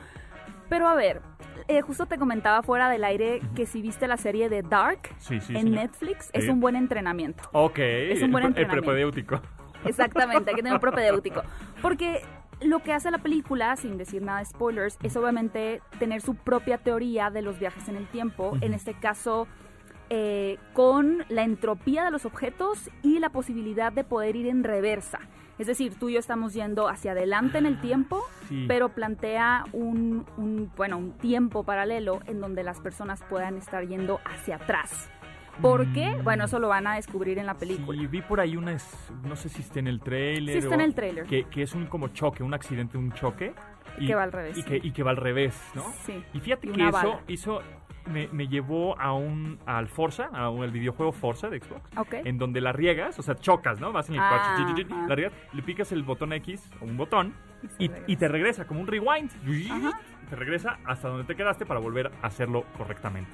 [0.69, 1.21] Pero a ver,
[1.67, 5.39] eh, justo te comentaba fuera del aire que si viste la serie de Dark Sí,
[5.41, 5.81] sí, en señor.
[5.81, 7.43] Netflix, es un buen entrenamiento.
[7.51, 7.79] Ok.
[7.79, 8.85] Es un buen el, entrenamiento.
[8.85, 9.41] prepedéutico.
[9.85, 11.43] Exactamente, hay que tener un propedéutico.
[11.81, 12.21] Porque
[12.61, 16.77] lo que hace la película, sin decir nada de spoilers, es obviamente tener su propia
[16.77, 18.57] teoría de los viajes en el tiempo.
[18.61, 19.47] En este caso,
[20.09, 25.19] eh, con la entropía de los objetos y la posibilidad de poder ir en reversa.
[25.59, 28.65] Es decir, tú y yo estamos yendo hacia adelante en el tiempo, Sí.
[28.67, 34.19] pero plantea un, un, bueno, un tiempo paralelo en donde las personas puedan estar yendo
[34.25, 35.09] hacia atrás.
[35.61, 36.09] ¿Por qué?
[36.15, 36.23] Mm.
[36.23, 37.99] Bueno, eso lo van a descubrir en la película.
[37.99, 38.75] Sí, vi por ahí una,
[39.23, 40.53] no sé si está en el trailer.
[40.55, 41.25] Sí está o- en el tráiler.
[41.27, 43.53] Que, que es un como choque, un accidente, un choque.
[43.99, 45.83] Y que va al revés, Y que, y que va al revés, ¿no?
[46.03, 46.23] Sí.
[46.33, 47.19] Y fíjate Y que eso, bala.
[47.27, 47.61] eso
[48.05, 51.81] me, me llevó a un, al Forza, a un, al videojuego Forza de Xbox.
[51.97, 52.13] Ok.
[52.25, 53.91] En donde la riegas, o sea, chocas, ¿no?
[53.91, 55.07] Vas en el Ah, coche, ajá.
[55.07, 57.33] la riegas, le picas el botón X o un botón
[57.77, 59.31] Y te regresa como un rewind.
[59.71, 59.99] Ajá.
[60.29, 63.29] Te regresa hasta donde te quedaste para volver a hacerlo correctamente.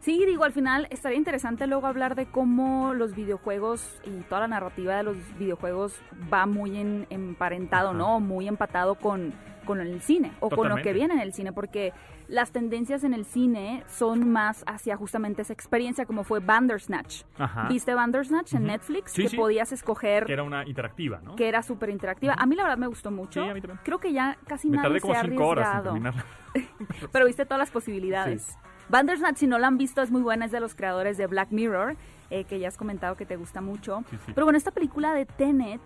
[0.00, 4.48] Sí, digo, al final estaría interesante luego hablar de cómo los videojuegos y toda la
[4.48, 6.00] narrativa de los videojuegos
[6.32, 7.98] va muy en, emparentado, Ajá.
[7.98, 8.20] ¿no?
[8.20, 9.32] Muy empatado con,
[9.64, 11.92] con el cine o con lo que viene en el cine, porque
[12.28, 17.22] las tendencias en el cine son más hacia justamente esa experiencia, como fue Bandersnatch.
[17.38, 17.68] Ajá.
[17.68, 18.64] ¿Viste Bandersnatch en.
[18.64, 19.12] Netflix?
[19.12, 19.36] Sí, que sí.
[19.36, 21.36] podías escoger Que era una interactiva, ¿no?
[21.36, 22.34] que era súper interactiva.
[22.34, 23.42] A mí la verdad me gustó mucho.
[23.42, 23.80] Sí, a mí también.
[23.82, 25.94] Creo que ya casi Me nadie tardé como se ha cinco horas en arriesgado.
[25.94, 26.24] terminarla.
[27.12, 28.58] Pero viste todas las posibilidades.
[28.90, 30.44] Bandersnatch, si no la han visto, es muy buena.
[30.44, 31.96] Es de los creadores de Black Mirror,
[32.30, 34.02] eh, que ya has comentado que te gusta mucho.
[34.10, 34.32] Sí, sí.
[34.34, 35.80] Pero bueno, esta película de Tenet,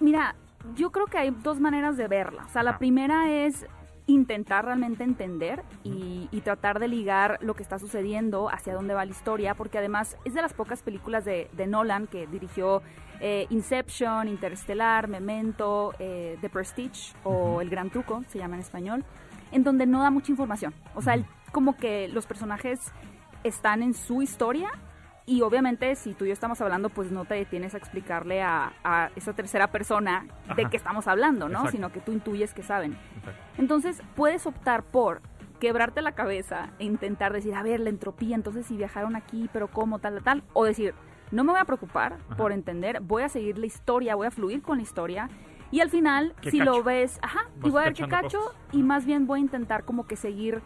[0.00, 0.34] mira,
[0.74, 2.44] yo creo que hay dos maneras de verla.
[2.44, 3.66] O sea, la primera es
[4.08, 9.04] intentar realmente entender y, y tratar de ligar lo que está sucediendo, hacia dónde va
[9.04, 12.82] la historia, porque además es de las pocas películas de, de Nolan que dirigió
[13.20, 19.04] eh, Inception, Interstellar, Memento, eh, The Prestige o El Gran Truco, se llama en español,
[19.52, 20.74] en donde no da mucha información.
[20.94, 22.80] O sea, él- como que los personajes
[23.44, 24.70] están en su historia
[25.28, 28.72] y obviamente si tú y yo estamos hablando, pues no te detienes a explicarle a,
[28.82, 31.58] a esa tercera persona de qué estamos hablando, ¿no?
[31.58, 31.72] Exacto.
[31.72, 32.96] Sino que tú intuyes que saben.
[33.18, 33.42] Exacto.
[33.58, 35.20] Entonces puedes optar por
[35.60, 39.68] quebrarte la cabeza e intentar decir, a ver, la entropía, entonces si viajaron aquí, pero
[39.68, 40.94] cómo, tal, tal, tal, o decir,
[41.30, 42.36] no me voy a preocupar Ajá.
[42.36, 45.28] por entender, voy a seguir la historia, voy a fluir con la historia.
[45.70, 48.56] Y al final, ¿Qué si lo ves, ajá, y voy a ver qué cacho, cosas.
[48.72, 50.62] y más bien voy a intentar como que seguir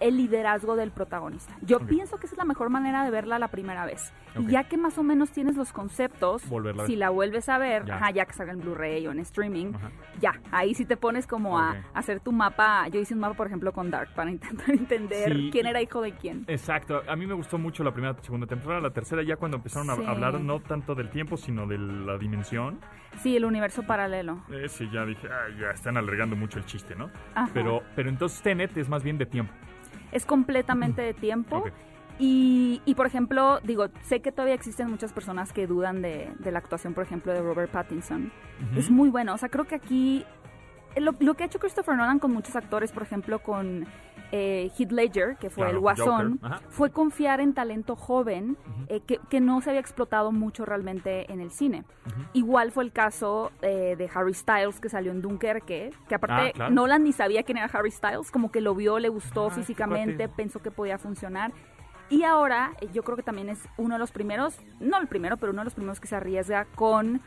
[0.00, 1.54] el liderazgo del protagonista.
[1.62, 4.12] Yo pienso que esa es la mejor manera de verla la primera vez.
[4.38, 7.84] Y ya que más o menos tienes los conceptos, Volverla si la vuelves a ver,
[7.84, 7.96] Ya.
[7.96, 9.90] ajá, ya que salga en Blu-ray o en streaming, Ajá.
[10.20, 12.88] ya, ahí sí te pones como a hacer tu mapa.
[12.88, 16.00] Yo hice un mapa, por ejemplo, con Dark para intentar entender Sí, quién era hijo
[16.02, 16.44] de quién.
[16.48, 19.88] Exacto, a mí me gustó mucho la primera, segunda temporada, la tercera ya cuando empezaron
[19.90, 22.80] a hablar no tanto del tiempo, sino de la dimensión,
[23.22, 24.42] Sí, el universo paralelo.
[24.50, 27.10] eh, sí, ya dije, "Ay, ya están alargando mucho el chiste, ¿no?
[27.36, 27.48] Ajá.
[27.54, 29.52] Pero, pero entonces Tenet es más bien de tiempo.
[30.14, 31.64] Es completamente de tiempo.
[32.18, 36.52] Y, y, por ejemplo, digo, sé que todavía existen muchas personas que dudan de, de
[36.52, 38.32] la actuación, por ejemplo, de Robert Pattinson.
[38.76, 39.34] Es muy bueno.
[39.34, 40.24] O sea, creo que aquí
[40.96, 43.86] lo, lo que ha hecho Christopher Nolan con muchos actores, por ejemplo, con
[44.36, 48.56] eh, Heath Ledger, que fue Claro, el Guasón, fue confiar en talento joven
[48.88, 51.84] eh, que, que no se había explotado mucho realmente en el cine.
[52.32, 56.52] Igual fue el caso eh, de Harry Styles, que salió en Dunkerque, que aparte Ah,
[56.52, 56.74] claro.
[56.74, 60.28] Nolan ni sabía quién era Harry Styles, como que lo vio, le gustó Ah, físicamente,
[60.28, 61.52] pensó que podía funcionar.
[62.10, 65.36] Y ahora eh, yo creo que también es uno de los primeros, no el primero,
[65.36, 67.20] pero uno de los primeros que se arriesga con,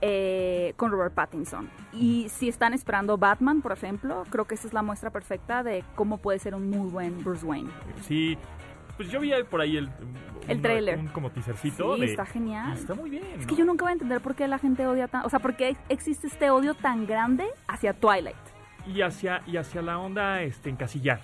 [0.00, 1.68] eh, con Robert Pattinson.
[1.92, 5.84] Y si están esperando Batman, por ejemplo, creo que esa es la muestra perfecta de
[5.94, 7.70] cómo puede ser un muy buen Bruce Wayne.
[8.02, 8.36] Sí,
[8.96, 9.90] pues yo vi por ahí el...
[10.48, 10.98] El un- tráiler.
[10.98, 11.94] Un como teasercito.
[11.94, 12.72] Sí, de- está genial.
[12.72, 13.22] Está muy bien.
[13.38, 15.24] Es que yo nunca voy a entender por qué la gente odia tan...
[15.24, 18.36] O sea, por qué existe este odio tan grande hacia Twilight.
[18.86, 21.20] Y hacia, y hacia la onda este, encasillar.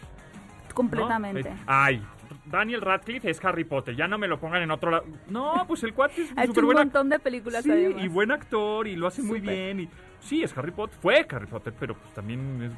[0.68, 0.74] ¿no?
[0.74, 1.48] Completamente.
[1.48, 2.02] Eh, Ay,
[2.46, 5.04] Daniel Radcliffe es Harry Potter, ya no me lo pongan en otro lado.
[5.28, 8.04] No, pues el cuate es súper un montón de películas Sí, además.
[8.04, 9.80] y buen actor y lo hace muy bien.
[9.80, 9.88] Y,
[10.20, 12.72] sí, es Harry Potter, fue Harry Potter, pero pues también es-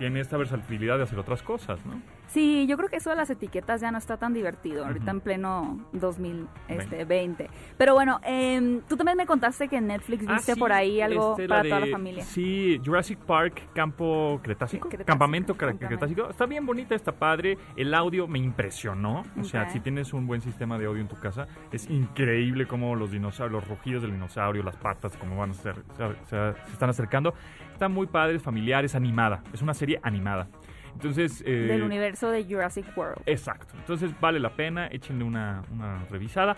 [0.00, 2.00] tiene esta versatilidad de hacer otras cosas, ¿no?
[2.28, 5.10] Sí, yo creo que eso de las etiquetas ya no está tan divertido ahorita Ujú.
[5.10, 7.50] en pleno 2020.
[7.76, 11.00] Pero bueno, em, tú también me contaste que en Netflix Ah, viste sí, por ahí
[11.00, 12.24] algo este, para toda de- la familia.
[12.24, 15.86] Sí, Jurassic Park, campo cretácico, Cretácico, campamento cre- campamento.
[15.88, 16.30] cretácico.
[16.30, 17.58] Está bien bonita, está padre.
[17.76, 19.24] El audio me impresionó.
[19.40, 22.94] O sea, si tienes un buen sistema de audio en tu casa, es increíble cómo
[22.96, 26.72] los dinosaurios, los rugidos del dinosaurio, las patas, cómo van a ser, se, se- se
[26.72, 27.34] están acercando.
[27.72, 29.42] Está muy padre, es familiar, es animada.
[29.54, 30.48] Es una serie animada.
[30.94, 33.22] Entonces, eh, Del universo de Jurassic World.
[33.26, 33.74] Exacto.
[33.78, 36.56] Entonces vale la pena, échenle una, una revisada.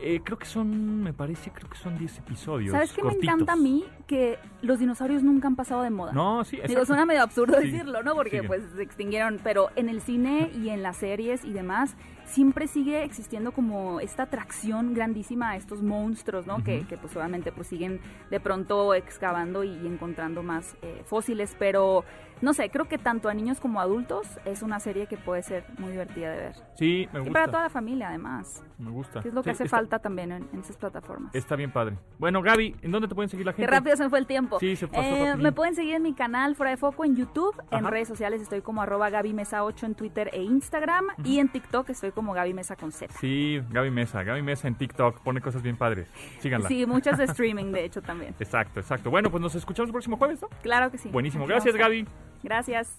[0.00, 2.72] Eh, creo que son, me parece, creo que son 10 episodios.
[2.72, 3.84] ¿Sabes qué me encanta a mí?
[4.08, 6.12] Que los dinosaurios nunca han pasado de moda.
[6.12, 8.14] No, sí, Digo, suena medio absurdo Sí, decirlo, ¿no?
[8.14, 11.96] Porque pues se extinguieron, pero en el cine y en las series y demás
[12.32, 16.62] siempre sigue existiendo como esta atracción grandísima a estos monstruos, ¿no?
[16.64, 16.88] que, Ujú.
[16.88, 22.04] que pues obviamente pues siguen de pronto excavando y, encontrando más eh, fósiles, pero
[22.40, 25.42] no sé, creo que tanto a niños como a adultos es una serie que puede
[25.44, 26.54] ser muy divertida de ver.
[26.76, 27.32] Sí, me Y gusta.
[27.32, 29.20] para toda la familia además, Me gusta.
[29.20, 31.32] que es lo que Sí, hace está- falta también en, en esas plataformas.
[31.34, 31.98] Está bien padre.
[32.18, 33.70] Bueno, Gaby, ¿en dónde te pueden seguir la Qué gente?
[33.76, 34.58] rápido se me fue el tiempo.
[34.58, 37.54] Sí, se pasó Eh, me pueden seguir en mi canal Fuera de Foco en YouTube,
[37.70, 37.90] en Ajá.
[37.90, 41.90] redes sociales estoy como arroba Gaby Mesa 8 en Twitter e Instagram y en TikTok
[41.90, 43.12] estoy como Gaby Mesa con Z.
[43.20, 44.22] Sí, Gaby Mesa.
[44.22, 46.06] Gaby Mesa en TikTok pone cosas bien padres.
[46.38, 46.68] Síganla.
[46.68, 48.36] Sí, muchas de streaming de hecho también.
[48.38, 49.10] Exacto, exacto.
[49.10, 50.48] Bueno, pues nos escuchamos el próximo jueves, ¿no?
[50.62, 51.08] Claro que sí.
[51.08, 51.44] Buenísimo.
[51.48, 52.06] Gracias, Gaby.
[52.44, 52.94] Gracias.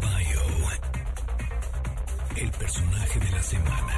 [0.00, 0.40] Bio.
[2.42, 3.92] El personaje de la semana.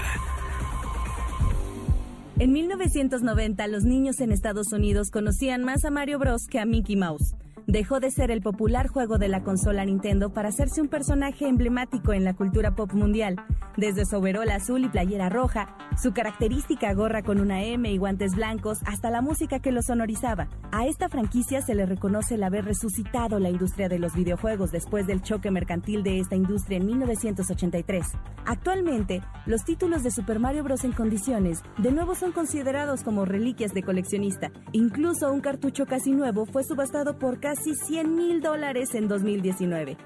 [2.40, 6.94] En 1990, los niños en Estados Unidos conocían más a Mario Bros que a Mickey
[6.94, 7.34] Mouse.
[7.68, 12.14] Dejó de ser el popular juego de la consola Nintendo para hacerse un personaje emblemático
[12.14, 13.36] en la cultura pop mundial.
[13.76, 18.34] Desde su overol azul y playera roja, su característica gorra con una M y guantes
[18.34, 20.48] blancos, hasta la música que lo sonorizaba.
[20.72, 25.06] A esta franquicia se le reconoce el haber resucitado la industria de los videojuegos después
[25.06, 28.06] del choque mercantil de esta industria en 1983.
[28.46, 30.84] Actualmente, los títulos de Super Mario Bros.
[30.84, 34.50] en condiciones de nuevo son considerados como reliquias de coleccionista.
[34.72, 39.96] Incluso un cartucho casi nuevo fue subastado por casi 100 mil dólares en 2019.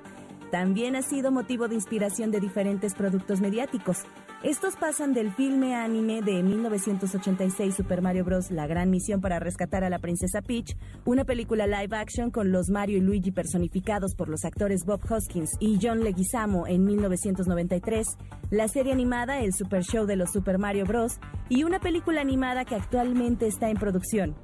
[0.51, 3.99] También ha sido motivo de inspiración de diferentes productos mediáticos.
[4.43, 8.51] Estos pasan del filme anime de 1986 Super Mario Bros.
[8.51, 12.69] La gran misión para rescatar a la princesa Peach, una película live action con los
[12.69, 18.07] Mario y Luigi personificados por los actores Bob Hoskins y John Leguizamo en 1993,
[18.51, 21.19] la serie animada El Super Show de los Super Mario Bros.
[21.49, 24.35] y una película animada que actualmente está en producción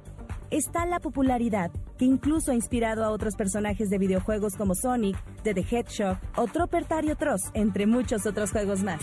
[0.51, 5.53] está la popularidad que incluso ha inspirado a otros personajes de videojuegos como Sonic, The,
[5.53, 9.01] The Hedgehog o Tropper Tario Tross, entre muchos otros juegos más.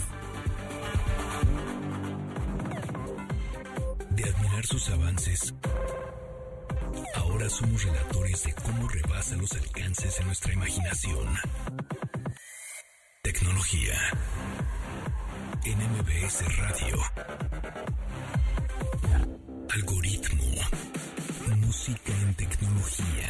[4.11, 5.55] De admirar sus avances,
[7.15, 11.27] ahora somos relatores de cómo rebasa los alcances de nuestra imaginación.
[13.23, 13.95] Tecnología.
[15.65, 16.97] En MBS Radio.
[19.75, 20.36] Algoritmo.
[22.35, 23.29] Tecnología.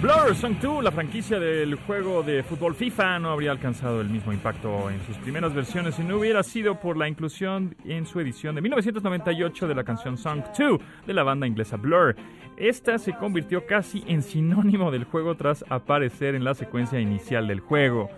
[0.00, 4.32] Blur Song 2, la franquicia del juego de fútbol FIFA, no habría alcanzado el mismo
[4.32, 8.54] impacto en sus primeras versiones si no hubiera sido por la inclusión en su edición
[8.54, 12.14] de 1998 de la canción Song 2 de la banda inglesa Blur.
[12.58, 17.60] Esta se convirtió casi en sinónimo del juego tras aparecer en la secuencia inicial del
[17.60, 18.10] juego.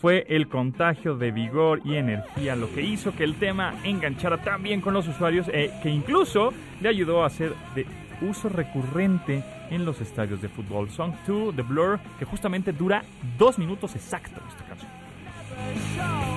[0.00, 4.62] Fue el contagio de vigor y energía lo que hizo que el tema enganchara tan
[4.62, 7.86] bien con los usuarios e que incluso le ayudó a ser de
[8.20, 10.90] uso recurrente en los estadios de fútbol.
[10.90, 13.02] Song 2 de Blur, que justamente dura
[13.36, 16.27] dos minutos exactos esta canción.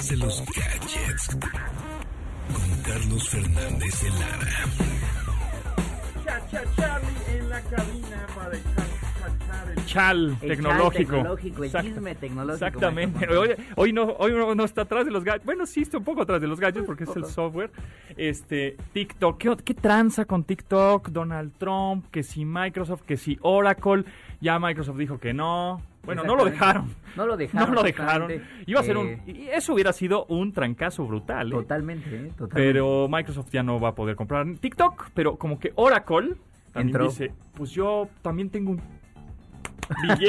[0.00, 1.36] Detrás de los gadgets.
[2.54, 4.64] Con Carlos Fernández de Lara.
[7.28, 7.52] El
[9.86, 11.12] chal El tecnológico.
[11.12, 12.66] chal tecnológico, el chisme tecnológico.
[12.66, 13.28] Exactamente.
[13.36, 15.44] Hoy, hoy no, hoy no, está atrás de los gadgets.
[15.44, 17.70] Bueno, sí está un poco atrás de los gadgets porque es el software.
[18.16, 19.38] Este, TikTok.
[19.38, 21.08] ¿Qué, qué tranza con TikTok?
[21.10, 24.04] Donald Trump, que si Microsoft, que si Oracle.
[24.40, 25.82] Ya Microsoft dijo que no.
[26.02, 26.94] Bueno, no lo dejaron.
[27.14, 27.68] No lo dejaron.
[27.68, 28.32] No lo dejaron.
[28.66, 29.08] Iba a ser un.
[29.26, 31.48] Eh, Eso hubiera sido un trancazo brutal.
[31.48, 31.56] ¿eh?
[31.56, 32.28] Totalmente, ¿eh?
[32.36, 32.54] Totalmente.
[32.54, 35.10] Pero Microsoft ya no va a poder comprar TikTok.
[35.14, 36.36] Pero como que Oracle
[36.72, 37.04] también Entró.
[37.08, 38.80] dice: Pues yo también tengo un.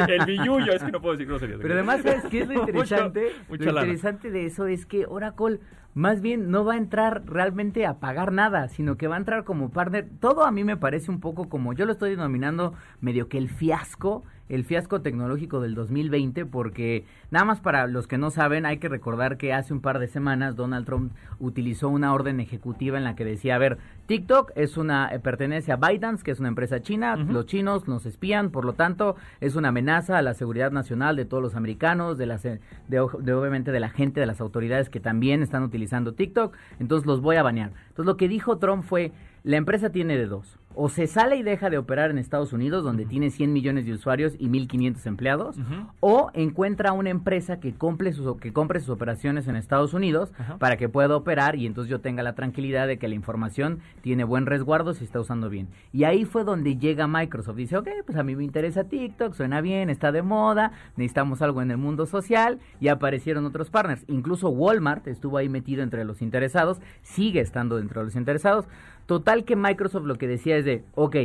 [0.08, 1.60] El billullo, es que no puedo decir groserías.
[1.62, 3.32] Pero además, ¿sabes qué es lo interesante?
[3.50, 3.82] lo lana.
[3.82, 5.60] interesante de eso es que Oracle
[5.94, 9.44] más bien no va a entrar realmente a pagar nada, sino que va a entrar
[9.44, 10.08] como partner.
[10.20, 13.50] Todo a mí me parece un poco como, yo lo estoy denominando medio que el
[13.50, 18.80] fiasco, el fiasco tecnológico del 2020, porque nada más para los que no saben, hay
[18.80, 23.06] que recordar que hace un par de semanas Donald Trump utilizó una orden ejecutiva en
[23.06, 23.78] la que decía, a ver,
[24.08, 28.06] TikTok es una eh, pertenece a ByteDance, que es una empresa china, los chinos nos
[28.06, 32.18] espían, por lo tanto, es una amenaza a la seguridad nacional de todos los americanos,
[32.18, 35.64] de las eh, de, de obviamente de la gente, de las autoridades que también están
[35.64, 37.72] utilizando TikTok, entonces los voy a banear.
[37.88, 40.60] Entonces lo que dijo Trump fue, la empresa tiene de dos.
[40.76, 43.94] O se sale y deja de operar en Estados Unidos, donde tiene 100 millones de
[43.94, 45.58] usuarios y 1.500 empleados,
[46.00, 50.78] o encuentra una empresa que compre sus, que compre sus operaciones en Estados Unidos para
[50.78, 54.46] que pueda operar y entonces yo tenga la tranquilidad de que la información tiene buen
[54.46, 55.68] resguardo si está usando bien.
[55.94, 57.56] Y ahí fue donde llega Microsoft.
[57.56, 61.62] Dice, ok, pues a mí me interesa TikTok, suena bien, está de moda, necesitamos algo
[61.62, 64.04] en el mundo social y aparecieron otros partners.
[64.08, 68.68] Incluso Walmart estuvo ahí metido entre los interesados, sigue estando dentro de los interesados.
[69.12, 71.18] Total que Microsoft lo que decía es de, ok,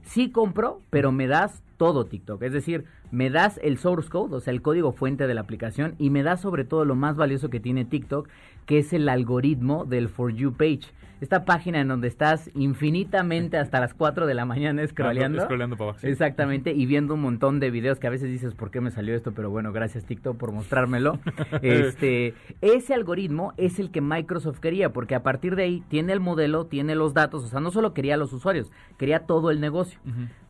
[0.00, 2.42] sí compro, pero me das todo TikTok.
[2.42, 5.94] Es decir, me das el source code, o sea, el código fuente de la aplicación,
[5.98, 8.28] y me das sobre todo lo más valioso que tiene TikTok,
[8.66, 10.92] que es el algoritmo del For You page.
[11.20, 15.42] Esta página en donde estás infinitamente hasta las 4 de la mañana scrolleando.
[15.42, 16.06] Scrolleando para abajo.
[16.06, 19.14] Exactamente, y viendo un montón de videos que a veces dices, ¿por qué me salió
[19.14, 19.32] esto?
[19.32, 21.18] Pero bueno, gracias TikTok por mostrármelo.
[21.62, 26.20] este, ese algoritmo es el que Microsoft quería, porque a partir de ahí tiene el
[26.20, 29.60] modelo, tiene los datos, o sea, no solo quería a los usuarios, quería todo el
[29.60, 30.00] negocio.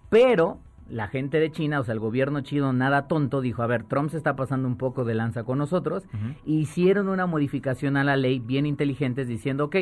[0.08, 3.84] Pero la gente de China, o sea, el gobierno chino, nada tonto, dijo, a ver,
[3.84, 6.04] Trump se está pasando un poco de lanza con nosotros,
[6.44, 9.76] hicieron una modificación a la ley bien inteligentes diciendo, ok,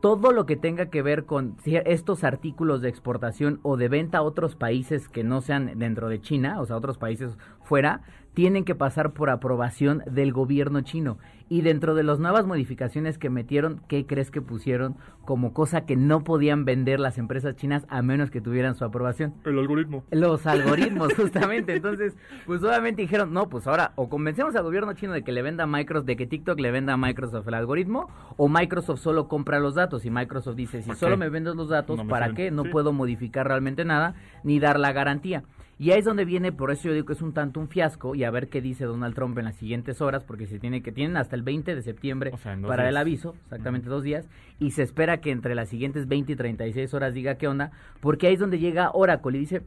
[0.00, 4.22] todo lo que tenga que ver con estos artículos de exportación o de venta a
[4.22, 8.02] otros países que no sean dentro de China, o sea, otros países fuera,
[8.38, 11.18] tienen que pasar por aprobación del gobierno chino.
[11.48, 15.96] Y dentro de las nuevas modificaciones que metieron, ¿qué crees que pusieron como cosa que
[15.96, 19.34] no podían vender las empresas chinas a menos que tuvieran su aprobación?
[19.44, 20.04] El algoritmo.
[20.12, 21.74] Los algoritmos, justamente.
[21.74, 22.16] Entonces,
[22.46, 25.64] pues obviamente dijeron, no, pues ahora o convencemos al gobierno chino de que le venda
[25.64, 29.58] a Microsoft, de que TikTok le venda a Microsoft el algoritmo, o Microsoft solo compra
[29.58, 30.04] los datos.
[30.04, 32.36] Y Microsoft dice, si solo me vendes los datos, No ¿para sirven.
[32.36, 32.50] qué?
[32.52, 32.68] No Sí.
[32.68, 34.14] puedo modificar realmente nada,
[34.44, 35.42] ni dar la garantía.
[35.80, 38.16] Y ahí es donde viene, por eso yo digo que es un tanto un fiasco,
[38.16, 40.90] y a ver qué dice Donald Trump en las siguientes horas, porque se tiene que
[40.90, 44.72] tienen hasta el 20 de septiembre O sea, para el aviso, exactamente dos días, y
[44.72, 47.70] se espera que entre las siguientes 20 y 36 horas diga qué onda,
[48.00, 49.62] porque ahí es donde llega Oracle y dice,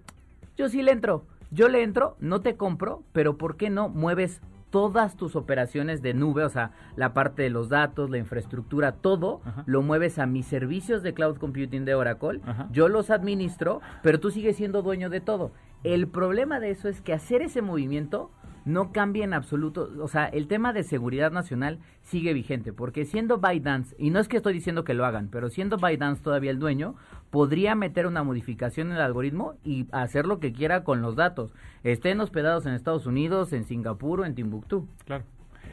[0.58, 4.42] yo sí le entro, yo le entro, no te compro, pero ¿por qué no mueves
[4.70, 9.42] todas tus operaciones de nube, o sea, la parte de los datos, la infraestructura, todo,
[9.46, 9.64] Ajá.
[9.66, 12.68] lo mueves a mis servicios de cloud computing de Oracle, Ajá.
[12.72, 15.52] yo los administro, pero tú sigues siendo dueño de todo.
[15.84, 18.32] El problema de eso es que hacer ese movimiento
[18.66, 23.40] no cambia en absoluto, o sea, el tema de seguridad nacional sigue vigente, porque siendo
[23.40, 26.60] ByteDance, y no es que estoy diciendo que lo hagan, pero siendo ByteDance todavía el
[26.60, 26.96] dueño,
[27.32, 31.54] podría meter una modificación en el algoritmo y hacer lo que quiera con los datos,
[31.84, 34.88] estén hospedados en Estados Unidos, en Singapur o en Timbuktu.
[35.06, 35.24] Claro.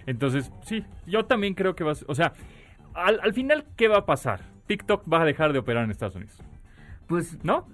[0.06, 2.32] Entonces, sí, yo también creo que vas, o sea,
[2.94, 4.46] al, al final, ¿qué va a pasar?
[4.66, 6.42] TikTok va a dejar de operar en Estados Unidos,
[7.06, 7.66] Pues ¿no?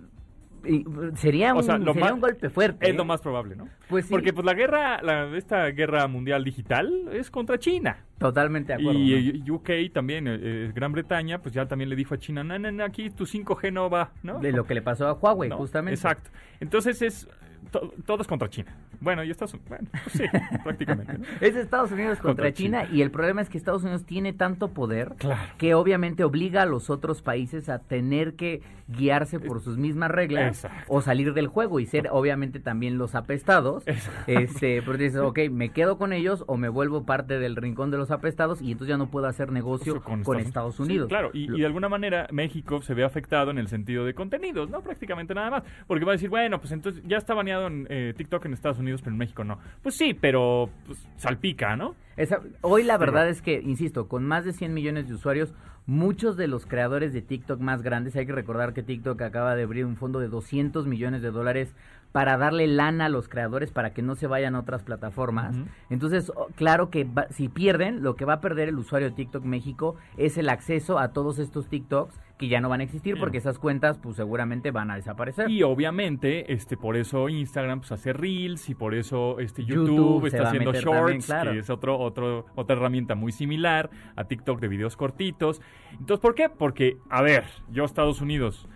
[1.16, 2.86] Sería, O un, sea, sería más- un golpe fuerte.
[2.86, 2.96] Es ¿eh?
[2.96, 3.68] lo más probable, ¿no?
[3.88, 4.10] Pues sí.
[4.10, 7.98] Porque pues la guerra, la, esta guerra mundial digital es contra China.
[8.18, 8.98] Totalmente de acuerdo.
[9.00, 9.46] Y ¿no?
[9.46, 12.58] eh, UK también, eh, eh, Gran Bretaña, pues ya también le dijo a China, no,
[12.58, 14.38] no, no, aquí tu 5G no va, ¿no?
[14.38, 15.56] de lo que le pasó a Huawei, ¿no?
[15.58, 15.94] justamente.
[15.94, 16.30] Exacto.
[16.60, 17.28] Entonces es,
[17.70, 18.74] to- todo es contra China.
[19.00, 20.24] Bueno, y Estados Unidos, bueno, pues sí,
[20.64, 21.18] prácticamente.
[21.18, 21.24] ¿no?
[21.40, 22.96] Es Estados Unidos contra, Contra China, China.
[22.96, 25.40] y el problema es que Estados Unidos tiene tanto poder Claro.
[25.58, 30.64] que obviamente obliga a los otros países a tener que guiarse por sus mismas reglas
[30.64, 30.84] Exacto.
[30.88, 33.82] o salir del juego y ser obviamente también los apestados.
[33.86, 34.24] Exacto.
[34.30, 37.96] Este, pero dices, ok, me quedo con ellos o me vuelvo parte del rincón de
[37.96, 41.08] los apestados y entonces ya no puedo hacer negocio con, Estados, Unidos.
[41.08, 44.12] claro, y, Lo- y de alguna manera México se ve afectado en el sentido de
[44.14, 44.82] contenidos, ¿no?
[44.82, 45.62] Prácticamente nada más.
[45.86, 48.78] Porque va a decir, bueno, pues entonces ya está baneado en eh, TikTok en Estados
[48.78, 49.59] Unidos, pero en México no.
[49.82, 51.94] Pues sí, pero pues, salpica, ¿no?
[52.16, 55.52] Esa- hoy la verdad es que, insisto, con más de 100 millones de usuarios,
[55.86, 59.64] muchos de los creadores de TikTok más grandes, hay que recordar que TikTok acaba de
[59.64, 61.74] abrir un fondo de 200 millones de dólares
[62.12, 65.57] para darle lana a los creadores para que no se vayan a otras plataformas.
[65.90, 69.16] Entonces, oh, claro que va- si pierden, lo que va a perder el usuario de
[69.16, 73.16] TikTok México es el acceso a todos estos TikToks que ya no van a existir
[73.18, 75.49] porque esas cuentas pues seguramente van a desaparecer.
[75.49, 80.49] Y obviamente, este, por eso Instagram pues, hace Reels y por eso este, YouTube, está
[80.49, 81.53] haciendo Shorts, también, claro.
[81.53, 85.62] que es otro, otro, otra herramienta muy similar a TikTok de videos cortitos.
[85.93, 86.49] Entonces, ¿por qué?
[86.49, 88.68] Porque, a ver, yo Estados Unidos,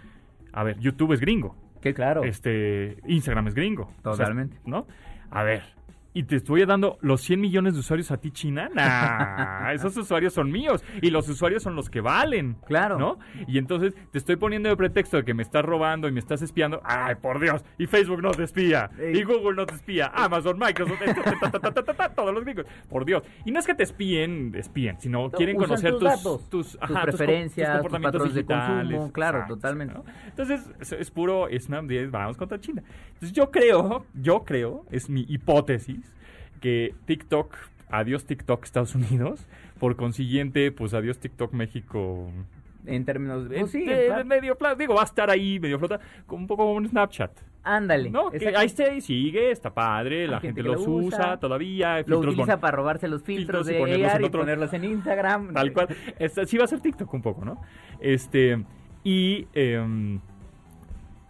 [0.52, 1.56] a ver, YouTube es gringo.
[1.80, 2.22] que claro.
[2.22, 3.92] Este, Instagram es gringo.
[4.04, 4.58] O sea, Totalmente.
[4.64, 4.86] ¿No?
[5.30, 5.77] A ver.
[6.14, 8.68] Y te estoy dando los 100 millones de usuarios a ti, China.
[8.74, 10.82] Nah, esos usuarios son míos.
[11.02, 12.56] Y los usuarios son los que valen.
[12.66, 12.98] Claro.
[12.98, 13.18] ¿No?
[13.46, 16.42] Y entonces te estoy poniendo de pretexto de que me estás robando y me estás
[16.42, 16.80] espiando.
[16.84, 17.64] ¡Ay, por Dios!
[17.78, 18.90] Y Facebook no te espía.
[18.98, 19.18] Ey.
[19.18, 20.10] Y Google no te espía.
[20.14, 20.98] Amazon, Microsoft,
[22.14, 22.66] todos los gringos.
[22.88, 23.22] Por Dios.
[23.44, 26.78] Y no es que te espíen, espíen, sino quieren usan conocer tus tus, datos, tus,
[26.80, 29.94] ajá, preferencias, tus comportamientos patrones de consumo, claro, totalmente.
[29.94, 30.04] ¿no?
[30.26, 32.82] Entonces, es, es puro, es una, de- vamos contra China.
[33.08, 36.07] Entonces, yo creo, yo creo, es mi hipótesis,
[36.60, 37.54] que TikTok,
[37.90, 39.46] adiós TikTok Estados Unidos,
[39.78, 42.30] por consiguiente, pues adiós TikTok México,
[42.86, 43.58] En términos de...
[43.60, 44.18] pues sí, de- claro.
[44.18, 47.32] de medio pla- digo, va a estar ahí medio flota, un poco como un Snapchat.
[47.64, 48.08] Ándale.
[48.08, 48.30] ¿No?
[48.30, 52.02] Que ahí se ahí sigue, está padre, la gente, los lo usa, usa, todavía.
[52.06, 54.40] Lo utiliza bon- para robarse los filtros, filtros y de ponerlos AR en y otro-
[54.40, 55.52] ponerlos en Instagram.
[55.52, 55.88] Tal cual.
[56.18, 57.60] Esta- sí va a ser TikTok un poco, ¿no?
[58.00, 58.64] Este.
[59.04, 59.46] Y.
[59.52, 60.18] em,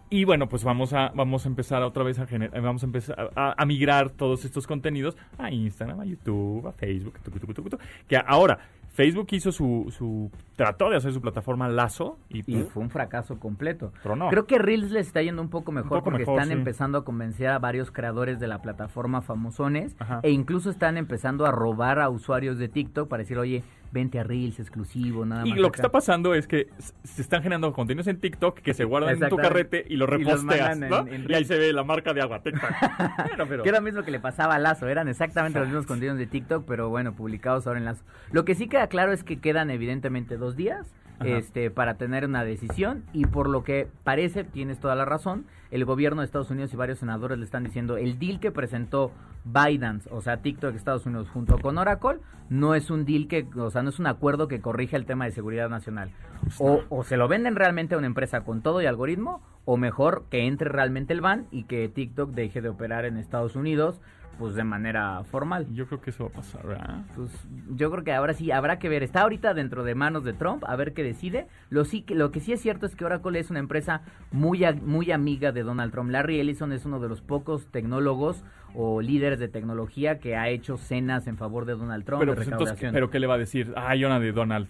[0.09, 3.31] y bueno, pues vamos a, vamos a empezar otra vez a generar, vamos a empezar
[3.35, 7.77] a, a migrar todos estos contenidos a Instagram, a YouTube, a Facebook, tucu, tucu, tucu,
[8.07, 8.59] que ahora
[8.99, 13.39] Facebook hizo su, su, trató de hacer su plataforma Lazo y, Y fue un fracaso
[13.39, 13.93] completo.
[14.03, 14.29] Tronó.
[14.29, 16.53] Creo que Reels le está yendo un poco mejor poco porque mejor, están sí.
[16.53, 20.19] empezando a convencer a varios creadores de la plataforma famosones Ajá.
[20.23, 24.23] e incluso están empezando a robar a usuarios de TikTok para decir, oye, vente a
[24.23, 25.59] Reels exclusivo, nada Y más.
[25.59, 25.87] lo que acá".
[25.87, 26.67] está pasando es que
[27.03, 30.07] se están generando contenidos en TikTok que se guardan en tu carrete y lo Y
[30.07, 30.43] los reposteas,
[30.77, 30.99] mandan ¿no?
[31.07, 32.41] en- en y ahí se ve la marca de agua.
[33.25, 35.85] Bueno, pero- Que era lo mismo que le pasaba a Lazo, eran exactamente los mismos
[35.85, 38.03] contenidos de TikTok, pero bueno, publicados ahora en Lazo.
[38.31, 40.85] Lo que sí queda claro es que quedan evidentemente dos días
[41.23, 45.83] Este, para tener una decisión y por lo que parece, tienes toda la razón, el
[45.83, 49.11] gobierno de Estados Unidos y varios senadores le están diciendo el deal que presentó
[49.43, 53.69] Binance, o sea, TikTok Estados Unidos junto con Oracle, no es un deal que, o
[53.69, 56.11] sea, no es un acuerdo que corrija el tema de seguridad nacional.
[56.57, 60.25] O, o se lo venden realmente a una empresa con todo y algoritmo, o mejor
[60.29, 64.01] que entre realmente el ban y que TikTok deje de operar en Estados Unidos,
[64.39, 65.67] pues de manera formal.
[65.73, 67.01] Yo creo que eso va a pasar, ¿verdad?
[67.15, 67.29] Pues
[67.75, 69.03] yo creo que ahora sí habrá que ver.
[69.03, 71.47] Está ahorita dentro de manos de Trump, a ver qué decide.
[71.69, 74.63] Lo, sí, que- lo que sí es cierto es que Oracle es una empresa muy,
[74.83, 76.09] muy amiga de Donald Trump.
[76.09, 80.77] Larry Ellison es uno de los pocos tecnólogos o líderes de tecnología que ha hecho
[80.77, 82.91] cenas en favor de Donald Trump Pero, de pues, entonces.
[82.93, 83.73] ¿pero qué le va a decir?
[83.75, 84.69] Ah, Yona de Donald.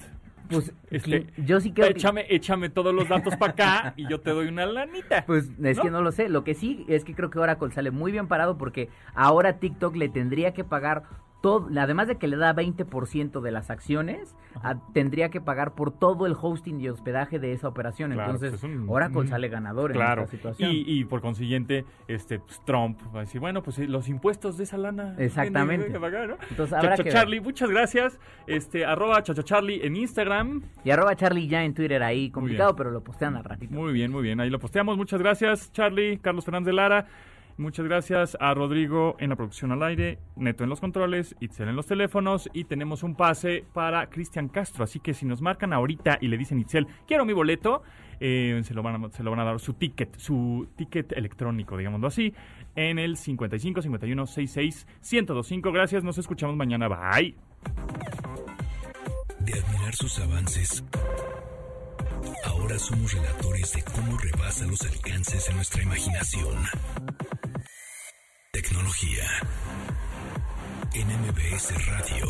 [0.49, 4.19] Pues Este, yo sí creo que- échame, échame todos los datos para acá y yo
[4.19, 5.23] te doy una lanita.
[5.25, 5.83] Pues es ¿No?
[5.83, 6.29] que no lo sé.
[6.29, 9.95] Lo que sí es que creo que Oracle sale muy bien parado porque ahora TikTok
[9.95, 11.03] le tendría que pagar
[11.41, 15.91] todo, además de que le da 20% de las acciones, a- tendría que pagar por
[15.91, 18.11] todo el hosting y hospedaje de esa operación.
[18.11, 20.71] Claro, Entonces, pues es un- Oracle un- sale ganador Claro, en esta situación.
[20.71, 24.57] y, y por consiguiente, este pues, Trump va a decir, bueno, pues eh, los impuestos
[24.57, 25.15] de esa lana.
[25.17, 25.85] Exactamente.
[25.85, 26.37] tienen que pagar, ¿no?
[26.49, 27.09] Entonces, habrá Chacho que.
[27.11, 28.19] Charlie, muchas gracias.
[28.47, 30.61] Este, arroba Chacho Charlie en Instagram.
[30.83, 33.73] Y arroba Charlie ya en Twitter ahí, complicado, pero lo postean al ratito.
[33.73, 34.39] Muy bien, muy bien.
[34.41, 34.97] Ahí lo posteamos.
[34.97, 37.05] Muchas gracias, Charlie, Carlos Fernández de Lara.
[37.59, 41.75] Muchas gracias a Rodrigo en la producción al aire, Neto en los controles, Itzel en
[41.75, 44.85] los teléfonos y tenemos un pase para Cristian Castro.
[44.85, 47.83] Así que si nos marcan ahorita y le dicen Itzel, quiero mi boleto,
[48.21, 51.75] eh, se, lo van a, se lo van a dar su ticket, su ticket electrónico,
[51.75, 52.33] digámoslo así,
[52.77, 55.71] en el 55 51 66 1025.
[55.73, 56.87] Gracias, nos escuchamos mañana.
[56.87, 57.35] Bye.
[59.41, 60.81] De admirar sus avances,
[62.45, 66.55] ahora somos relatores de cómo rebasa los alcances de nuestra imaginación.
[68.61, 69.23] Tecnología.
[70.93, 72.25] En MBS Radio.